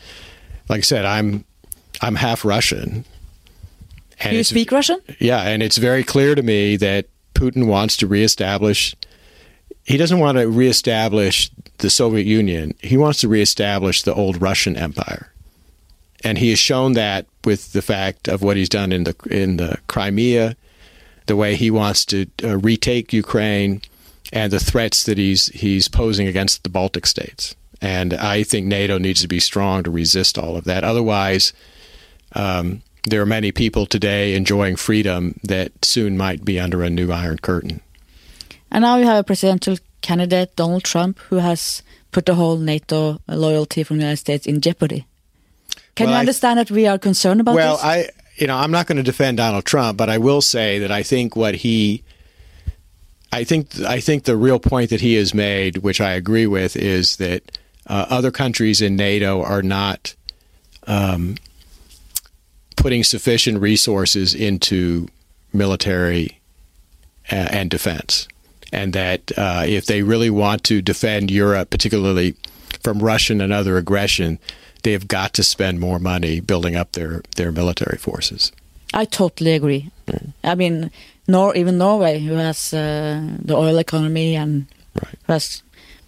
like 0.70 0.80
I 0.80 0.82
said, 0.82 1.06
I'm 1.06 1.44
I'm 2.02 2.16
half 2.16 2.46
Russian. 2.46 3.04
And 4.20 4.36
you 4.36 4.44
speak 4.44 4.72
Russian? 4.72 5.00
Yeah, 5.20 5.42
and 5.42 5.64
it's 5.64 5.78
very 5.78 6.04
clear 6.04 6.36
to 6.36 6.44
me 6.44 6.76
that 6.78 7.08
Putin 7.34 7.68
wants 7.68 7.98
to 7.98 8.08
reestablish. 8.08 8.96
He 9.86 9.98
doesn't 9.98 10.20
want 10.20 10.38
to 10.38 10.48
reestablish 10.48 11.50
the 11.80 11.90
Soviet 11.90 12.28
Union. 12.28 12.76
He 12.82 12.98
wants 12.98 13.22
to 13.22 13.28
reestablish 13.28 14.04
the 14.04 14.14
old 14.14 14.40
Russian 14.42 14.76
Empire, 14.76 15.34
and 16.24 16.38
he 16.38 16.52
has 16.52 16.60
shown 16.60 16.94
that 16.94 17.26
with 17.44 17.72
the 17.74 17.82
fact 17.82 18.28
of 18.28 18.44
what 18.44 18.56
he's 18.56 18.70
done 18.70 18.92
in 18.92 19.06
the 19.06 19.16
in 19.32 19.58
the 19.58 19.80
Crimea, 19.88 20.56
the 21.30 21.38
way 21.38 21.56
he 21.56 21.72
wants 21.72 22.04
to 22.06 22.26
uh, 22.44 22.58
retake 22.58 23.14
Ukraine, 23.14 23.82
and 24.34 24.52
the 24.52 24.60
threats 24.60 25.04
that 25.06 25.18
he's 25.18 25.48
he's 25.48 25.88
posing 25.88 26.28
against 26.28 26.64
the 26.64 26.70
Baltic 26.70 27.06
states. 27.06 27.56
And 27.82 28.14
I 28.14 28.44
think 28.44 28.68
NATO 28.68 28.98
needs 28.98 29.22
to 29.22 29.28
be 29.30 29.40
strong 29.40 29.84
to 29.84 29.90
resist 29.92 30.38
all 30.38 30.58
of 30.58 30.66
that. 30.66 30.84
Otherwise, 30.84 31.54
um, 32.36 32.82
there 33.10 33.22
are 33.22 33.26
many 33.26 33.52
people 33.54 33.86
today 33.86 34.36
enjoying 34.36 34.76
freedom 34.76 35.40
that 35.44 35.72
soon 35.86 36.18
might 36.18 36.44
be 36.44 36.60
under 36.60 36.84
a 36.84 36.90
new 36.90 37.10
Iron 37.12 37.38
Curtain. 37.38 37.80
And 38.70 38.82
now 38.82 38.98
you 38.98 39.06
have 39.06 39.20
a 39.20 39.24
presidential 39.24 39.78
candidate, 40.02 40.56
Donald 40.58 40.84
Trump, 40.84 41.20
who 41.30 41.38
has 41.38 41.82
put 42.12 42.26
the 42.26 42.36
whole 42.36 42.58
NATO 42.58 43.20
loyalty 43.28 43.84
from 43.84 43.98
the 43.98 44.04
United 44.04 44.18
States 44.18 44.46
in 44.46 44.60
jeopardy. 44.62 45.06
Can 45.96 46.08
Well, 46.08 46.14
you 46.16 46.18
I- 46.18 46.20
understand 46.20 46.60
that 46.60 46.70
we 46.72 46.86
are 46.86 47.00
concerned 47.00 47.40
about 47.42 47.56
well, 47.56 47.78
this? 47.78 47.86
I 47.86 48.10
you 48.40 48.48
know 48.48 48.58
I'm 48.58 48.72
not 48.72 48.88
going 48.88 48.98
to 48.98 49.04
defend 49.04 49.38
Donald 49.38 49.66
Trump, 49.66 49.98
but 49.98 50.10
I 50.10 50.18
will 50.18 50.42
say 50.42 50.80
that 50.80 50.92
I 50.92 51.04
think 51.04 51.36
what 51.36 51.56
he, 51.56 52.04
I 53.32 53.44
think 53.44 53.80
I 53.82 54.00
think 54.00 54.24
the 54.24 54.38
real 54.38 54.60
point 54.60 54.90
that 54.92 55.02
he 55.02 55.16
has 55.16 55.34
made, 55.34 55.78
which 55.78 56.00
I 56.00 56.12
agree 56.14 56.48
with, 56.48 56.76
is 56.76 57.18
that 57.18 57.58
uh, 57.88 58.06
other 58.10 58.32
countries 58.32 58.82
in 58.82 58.96
NATO 58.96 59.44
are 59.44 59.62
not 59.62 60.16
um, 60.88 61.36
putting 62.76 63.04
sufficient 63.04 63.60
resources 63.60 64.34
into 64.34 65.08
military 65.52 66.40
uh, 67.32 67.36
and 67.52 67.70
defense, 67.70 68.28
and 68.72 68.94
that 68.94 69.32
uh, 69.38 69.64
if 69.68 69.86
they 69.86 70.02
really 70.02 70.30
want 70.30 70.64
to 70.66 70.82
defend 70.82 71.30
Europe, 71.30 71.70
particularly 71.70 72.36
from 72.82 73.00
Russian 73.00 73.42
and 73.42 73.52
other 73.52 73.78
aggression, 73.78 74.40
they 74.84 74.92
have 74.94 75.08
got 75.08 75.34
to 75.34 75.44
spend 75.44 75.80
more 75.80 76.00
money 76.00 76.40
building 76.42 76.76
up 76.76 76.92
their, 76.94 77.22
their 77.36 77.52
military 77.52 77.98
forces. 77.98 78.52
I 78.94 79.06
totally 79.06 79.54
agree. 79.54 79.92
I 80.44 80.56
mean, 80.56 80.90
nor 81.28 81.56
even 81.56 81.78
Norway, 81.78 82.20
who 82.20 82.34
has 82.34 82.74
uh, 82.74 83.22
the 83.46 83.56
oil 83.56 83.78
economy 83.78 84.36
and 84.36 84.66
Right. 84.96 85.16
has 85.28 85.62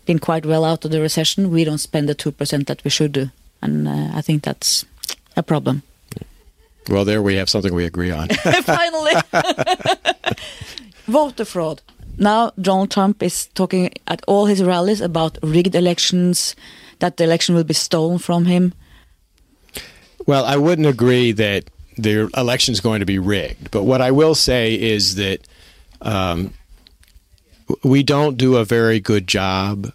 been 0.06 0.18
quite 0.20 0.46
well 0.46 0.66
out 0.66 0.84
of 0.86 0.92
the 0.92 1.00
recession, 1.00 1.52
we 1.52 1.64
don't 1.64 1.78
spend 1.78 2.10
the 2.10 2.16
two 2.16 2.32
percent 2.32 2.66
that 2.68 2.84
we 2.84 2.90
should 2.90 3.12
do, 3.12 3.30
and 3.62 3.88
uh, 3.88 4.18
I 4.18 4.22
think 4.22 4.44
that's 4.44 4.86
a 5.38 5.44
problem. 5.44 5.84
Well, 6.90 7.06
there 7.06 7.22
we 7.22 7.36
have 7.36 7.48
something 7.50 7.76
we 7.76 7.86
agree 7.86 8.12
on. 8.12 8.28
Finally, 8.64 9.14
voter 11.08 11.46
fraud. 11.46 11.82
Now 12.18 12.52
Donald 12.60 12.92
Trump 12.92 13.24
is 13.24 13.48
talking 13.54 13.92
at 14.08 14.22
all 14.28 14.48
his 14.48 14.64
rallies 14.64 15.02
about 15.02 15.38
rigged 15.44 15.76
elections, 15.76 16.56
that 17.02 17.18
the 17.18 17.24
election 17.24 17.56
will 17.56 17.64
be 17.64 17.74
stolen 17.74 18.18
from 18.18 18.46
him. 18.46 18.74
well, 20.26 20.46
I 20.46 20.56
wouldn't 20.56 20.88
agree 20.88 21.32
that 21.34 21.66
the 21.98 22.30
election 22.38 22.72
is 22.72 22.80
going 22.80 23.02
to 23.02 23.06
be 23.06 23.20
rigged, 23.20 23.72
but 23.72 23.84
what 23.84 24.02
I 24.02 24.12
will 24.12 24.36
say 24.36 24.80
is 24.80 25.16
that 25.16 25.46
um, 26.02 26.54
we 27.84 28.04
don't 28.04 28.38
do 28.38 28.56
a 28.56 28.64
very 28.66 29.00
good 29.00 29.28
job 29.28 29.92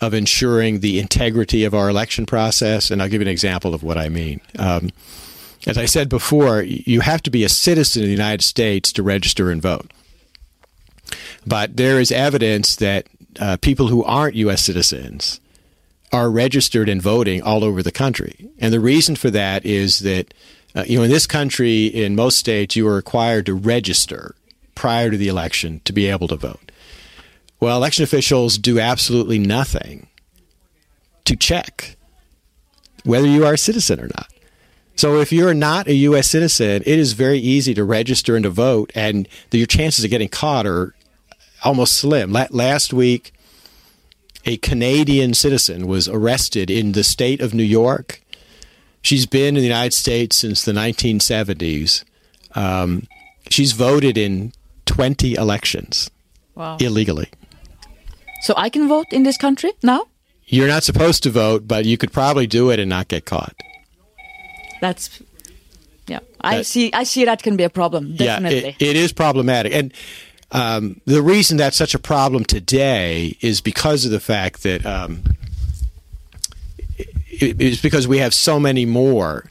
of 0.00 0.14
ensuring 0.14 0.80
the 0.80 0.98
integrity 0.98 1.64
of 1.64 1.74
our 1.74 1.88
election 1.88 2.26
process. 2.26 2.90
And 2.90 3.02
I'll 3.02 3.08
give 3.08 3.20
you 3.20 3.26
an 3.26 3.32
example 3.32 3.74
of 3.74 3.82
what 3.82 3.98
I 3.98 4.08
mean. 4.08 4.40
Um, 4.58 4.90
as 5.66 5.78
I 5.78 5.86
said 5.86 6.08
before, 6.08 6.62
you 6.62 7.00
have 7.00 7.22
to 7.22 7.30
be 7.30 7.44
a 7.44 7.48
citizen 7.48 8.02
of 8.02 8.06
the 8.06 8.12
United 8.12 8.42
States 8.42 8.92
to 8.92 9.02
register 9.02 9.50
and 9.50 9.60
vote. 9.60 9.90
But 11.46 11.76
there 11.76 11.98
is 11.98 12.12
evidence 12.12 12.76
that 12.76 13.06
uh, 13.40 13.56
people 13.56 13.88
who 13.88 14.04
aren't 14.04 14.34
U.S. 14.36 14.62
citizens 14.62 15.40
are 16.12 16.30
registered 16.30 16.88
and 16.88 17.02
voting 17.02 17.42
all 17.42 17.64
over 17.64 17.82
the 17.82 17.92
country. 17.92 18.48
And 18.58 18.72
the 18.72 18.80
reason 18.80 19.16
for 19.16 19.30
that 19.30 19.66
is 19.66 20.00
that, 20.00 20.32
uh, 20.74 20.84
you 20.86 20.98
know, 20.98 21.04
in 21.04 21.10
this 21.10 21.26
country, 21.26 21.86
in 21.86 22.14
most 22.14 22.38
states, 22.38 22.76
you 22.76 22.86
are 22.88 22.94
required 22.94 23.46
to 23.46 23.54
register 23.54 24.34
prior 24.74 25.10
to 25.10 25.16
the 25.16 25.28
election 25.28 25.80
to 25.84 25.92
be 25.92 26.06
able 26.06 26.28
to 26.28 26.36
vote. 26.36 26.70
Well, 27.58 27.76
election 27.76 28.04
officials 28.04 28.58
do 28.58 28.78
absolutely 28.78 29.38
nothing 29.38 30.08
to 31.24 31.36
check 31.36 31.96
whether 33.04 33.26
you 33.26 33.44
are 33.46 33.54
a 33.54 33.58
citizen 33.58 34.00
or 34.00 34.08
not. 34.08 34.28
So 34.96 35.20
if 35.20 35.30
you're 35.30 35.54
not 35.54 35.88
a 35.88 35.94
U.S. 35.94 36.28
citizen, 36.28 36.82
it 36.86 36.98
is 36.98 37.12
very 37.12 37.38
easy 37.38 37.74
to 37.74 37.84
register 37.84 38.34
and 38.34 38.44
to 38.44 38.50
vote, 38.50 38.90
and 38.94 39.28
your 39.52 39.66
chances 39.66 40.04
of 40.04 40.10
getting 40.10 40.28
caught 40.28 40.66
are 40.66 40.94
almost 41.62 41.94
slim. 41.94 42.32
Last 42.32 42.94
week, 42.94 43.32
a 44.46 44.56
Canadian 44.58 45.34
citizen 45.34 45.86
was 45.86 46.08
arrested 46.08 46.70
in 46.70 46.92
the 46.92 47.02
state 47.04 47.40
of 47.40 47.52
New 47.52 47.64
York. 47.64 48.22
She's 49.02 49.26
been 49.26 49.56
in 49.56 49.60
the 49.62 49.66
United 49.68 49.92
States 49.94 50.36
since 50.36 50.64
the 50.64 50.72
1970s. 50.72 52.04
Um, 52.54 53.06
she's 53.50 53.72
voted 53.72 54.16
in 54.16 54.52
20 54.86 55.34
elections 55.34 56.10
Wow. 56.54 56.76
illegally. 56.80 57.28
So 58.42 58.54
I 58.56 58.68
can 58.70 58.88
vote 58.88 59.06
in 59.12 59.24
this 59.24 59.36
country 59.36 59.72
now? 59.82 60.06
You're 60.46 60.68
not 60.68 60.84
supposed 60.84 61.22
to 61.24 61.30
vote, 61.30 61.66
but 61.66 61.84
you 61.84 61.96
could 61.98 62.12
probably 62.12 62.46
do 62.46 62.70
it 62.70 62.78
and 62.78 62.88
not 62.88 63.08
get 63.08 63.24
caught. 63.24 63.54
That's 64.80 65.20
yeah. 66.06 66.20
I 66.40 66.58
That- 66.58 66.66
see. 66.66 66.92
I 66.92 67.02
see 67.04 67.24
that 67.24 67.42
can 67.42 67.56
be 67.56 67.64
a 67.64 67.70
problem. 67.70 68.14
Definitely. 68.16 68.60
Yeah, 68.60 68.68
it, 68.78 68.82
it 68.82 68.96
is 68.96 69.12
problematic. 69.12 69.72
And 69.74 69.92
um, 70.52 71.00
the 71.04 71.22
reason 71.22 71.56
that's 71.56 71.76
such 71.76 71.94
a 71.94 71.98
problem 71.98 72.44
today 72.44 73.36
is 73.40 73.60
because 73.60 74.04
of 74.04 74.10
the 74.10 74.20
fact 74.20 74.62
that 74.62 74.86
um, 74.86 75.22
it, 76.98 77.60
it's 77.60 77.82
because 77.82 78.06
we 78.06 78.18
have 78.18 78.32
so 78.32 78.60
many 78.60 78.86
more 78.86 79.50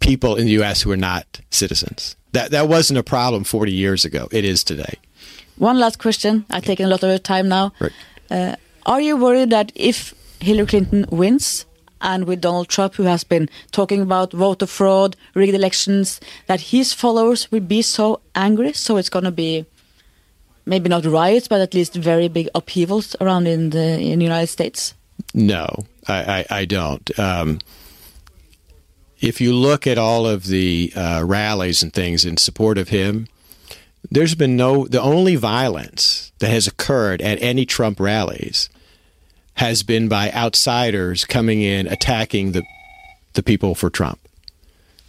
people 0.00 0.36
in 0.36 0.46
the 0.46 0.52
U.S. 0.52 0.82
who 0.82 0.90
are 0.92 0.96
not 0.96 1.40
citizens. 1.50 2.16
That 2.32 2.50
that 2.50 2.68
wasn't 2.68 2.98
a 2.98 3.02
problem 3.02 3.44
40 3.44 3.72
years 3.72 4.04
ago. 4.04 4.28
It 4.32 4.44
is 4.44 4.64
today. 4.64 4.98
One 5.56 5.78
last 5.78 5.98
question. 5.98 6.44
I've 6.50 6.64
taken 6.64 6.86
a 6.86 6.88
lot 6.88 7.02
of 7.02 7.08
your 7.08 7.18
time 7.18 7.48
now. 7.48 7.72
Right. 7.78 7.92
Uh, 8.30 8.56
are 8.86 9.00
you 9.00 9.16
worried 9.16 9.50
that 9.50 9.72
if 9.74 10.14
Hillary 10.40 10.66
Clinton 10.66 11.06
wins, 11.10 11.64
and 12.04 12.26
with 12.26 12.40
Donald 12.40 12.68
Trump, 12.68 12.94
who 12.94 13.02
has 13.04 13.24
been 13.24 13.48
talking 13.72 14.00
about 14.00 14.32
voter 14.32 14.66
fraud, 14.66 15.16
rigged 15.34 15.54
elections, 15.54 16.20
that 16.46 16.60
his 16.60 16.92
followers 16.92 17.50
will 17.50 17.60
be 17.60 17.82
so 17.82 18.20
angry? 18.36 18.72
So 18.74 18.96
it's 18.96 19.08
going 19.08 19.24
to 19.24 19.32
be 19.32 19.66
maybe 20.66 20.88
not 20.88 21.04
riots, 21.04 21.48
but 21.48 21.60
at 21.60 21.74
least 21.74 21.94
very 21.94 22.28
big 22.28 22.48
upheavals 22.54 23.16
around 23.20 23.48
in 23.48 23.70
the 23.70 23.98
in 23.98 24.20
the 24.20 24.24
United 24.24 24.48
States. 24.48 24.94
No, 25.32 25.66
I, 26.06 26.46
I, 26.50 26.58
I 26.60 26.64
don't. 26.64 27.18
Um, 27.18 27.58
if 29.20 29.40
you 29.40 29.54
look 29.54 29.86
at 29.86 29.98
all 29.98 30.26
of 30.26 30.46
the 30.46 30.92
uh, 30.94 31.22
rallies 31.24 31.82
and 31.82 31.92
things 31.92 32.24
in 32.24 32.36
support 32.36 32.78
of 32.78 32.90
him, 32.90 33.26
there's 34.10 34.34
been 34.34 34.56
no, 34.56 34.86
the 34.86 35.00
only 35.00 35.36
violence 35.36 36.32
that 36.40 36.50
has 36.50 36.66
occurred 36.66 37.22
at 37.22 37.40
any 37.42 37.64
Trump 37.64 37.98
rallies 37.98 38.68
has 39.54 39.82
been 39.82 40.08
by 40.08 40.30
outsiders 40.32 41.24
coming 41.24 41.60
in 41.62 41.86
attacking 41.86 42.52
the 42.52 42.64
the 43.34 43.42
people 43.42 43.74
for 43.74 43.90
Trump. 43.90 44.20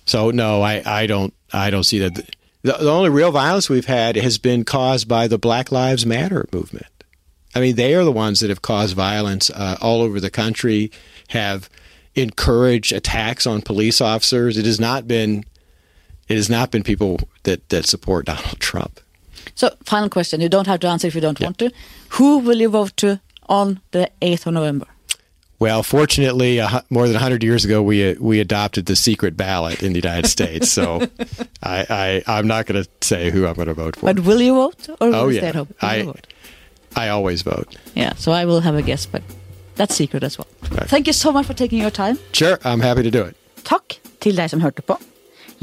So 0.06 0.32
no, 0.32 0.62
I, 0.62 0.82
I 0.86 1.08
don't 1.08 1.34
I 1.54 1.70
don't 1.70 1.84
see 1.84 2.00
that. 2.00 2.16
The, 2.16 2.74
the 2.74 2.90
only 2.90 3.10
real 3.10 3.32
violence 3.32 3.70
we've 3.70 3.86
had 3.86 4.16
has 4.16 4.38
been 4.38 4.64
caused 4.64 5.08
by 5.08 5.28
the 5.28 5.38
Black 5.38 5.72
Lives 5.72 6.06
Matter 6.06 6.48
movement. 6.52 6.88
I 7.54 7.60
mean, 7.60 7.76
they 7.76 7.94
are 7.94 8.04
the 8.04 8.12
ones 8.12 8.40
that 8.40 8.50
have 8.50 8.62
caused 8.62 8.96
violence 8.96 9.50
uh, 9.50 9.78
all 9.82 10.02
over 10.02 10.20
the 10.20 10.32
country, 10.32 10.92
have 11.30 11.70
encouraged 12.16 12.92
attacks 12.92 13.46
on 13.46 13.62
police 13.62 14.02
officers. 14.02 14.58
It 14.58 14.66
has 14.66 14.80
not 14.80 15.08
been 15.08 15.46
it 16.28 16.36
has 16.36 16.50
not 16.50 16.72
been 16.72 16.84
people 16.84 17.20
that, 17.44 17.70
that 17.70 17.86
support 17.86 18.26
Donald 18.26 18.60
Trump. 18.60 19.00
So, 19.54 19.70
final 19.84 20.10
question. 20.10 20.42
You 20.42 20.50
don't 20.50 20.66
have 20.66 20.80
to 20.82 20.88
answer 20.88 21.08
if 21.08 21.16
you 21.16 21.22
don't 21.22 21.40
yeah. 21.40 21.48
want 21.48 21.60
to. 21.60 21.72
Who 22.10 22.40
will 22.40 22.58
you 22.58 22.70
vote 22.70 22.98
to 22.98 23.22
on 23.48 23.80
the 23.92 24.10
8th 24.22 24.48
of 24.48 24.54
November? 24.54 24.88
Well, 25.58 25.84
fortunately, 25.84 26.60
uh, 26.60 26.82
more 26.90 27.08
than 27.08 27.14
100 27.14 27.44
years 27.44 27.64
ago, 27.64 27.82
we 27.82 28.12
uh, 28.12 28.16
we 28.20 28.42
adopted 28.42 28.88
the 28.88 28.96
secret 28.96 29.38
ballot 29.38 29.82
in 29.82 29.94
the 29.94 30.00
United 30.00 30.28
States. 30.28 30.70
So 30.70 31.02
I, 31.64 32.24
I, 32.28 32.40
am 32.40 32.48
not 32.48 32.66
going 32.66 32.84
to 32.84 32.90
say 33.02 33.32
who 33.32 33.48
I'm 33.48 33.56
going 33.56 33.68
to 33.68 33.74
vote 33.74 33.96
for. 33.96 34.14
But 34.14 34.26
will 34.26 34.42
you 34.42 34.54
vote? 34.54 34.90
Or 35.00 35.08
will 35.08 35.16
oh, 35.16 35.28
you 35.30 35.40
yeah. 35.40 35.52
Stay 35.52 35.66
I, 35.82 36.04
vote? 36.04 36.28
I 36.96 37.08
always 37.08 37.42
vote. 37.42 37.78
Yeah, 37.96 38.14
so 38.16 38.34
I 38.34 38.46
will 38.46 38.60
have 38.60 38.76
a 38.76 38.82
guess, 38.82 39.06
but 39.06 39.24
that's 39.76 39.96
secret 39.96 40.24
as 40.24 40.38
well. 40.38 40.48
Right. 40.72 40.90
Thank 40.90 41.08
you 41.08 41.14
so 41.14 41.32
much 41.32 41.46
for 41.46 41.54
taking 41.54 41.80
your 41.80 41.92
time. 41.92 42.20
Sure, 42.34 42.60
I'm 42.66 42.82
happy 42.82 43.04
to 43.04 43.12
do 43.12 43.24
it. 43.24 43.36
Takk 43.64 43.98
til 44.20 44.36
deg 44.36 44.50
som 44.52 44.62
hørte 44.62 44.84
på. 44.84 45.00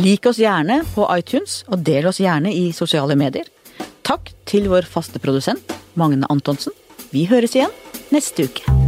Lik 0.01 0.27
oss 0.27 0.41
gjerne 0.41 0.83
på 0.95 1.07
iTunes, 1.15 1.63
og 1.69 1.85
del 1.85 2.09
oss 2.09 2.21
gjerne 2.21 2.53
i 2.53 2.71
sosiale 2.73 3.17
medier. 3.17 3.45
Takk 4.03 4.33
til 4.49 4.69
vår 4.73 4.89
faste 4.89 5.21
produsent, 5.23 5.77
Magne 5.95 6.27
Antonsen. 6.33 6.73
Vi 7.13 7.27
høres 7.29 7.53
igjen 7.53 7.73
neste 8.15 8.49
uke. 8.49 8.82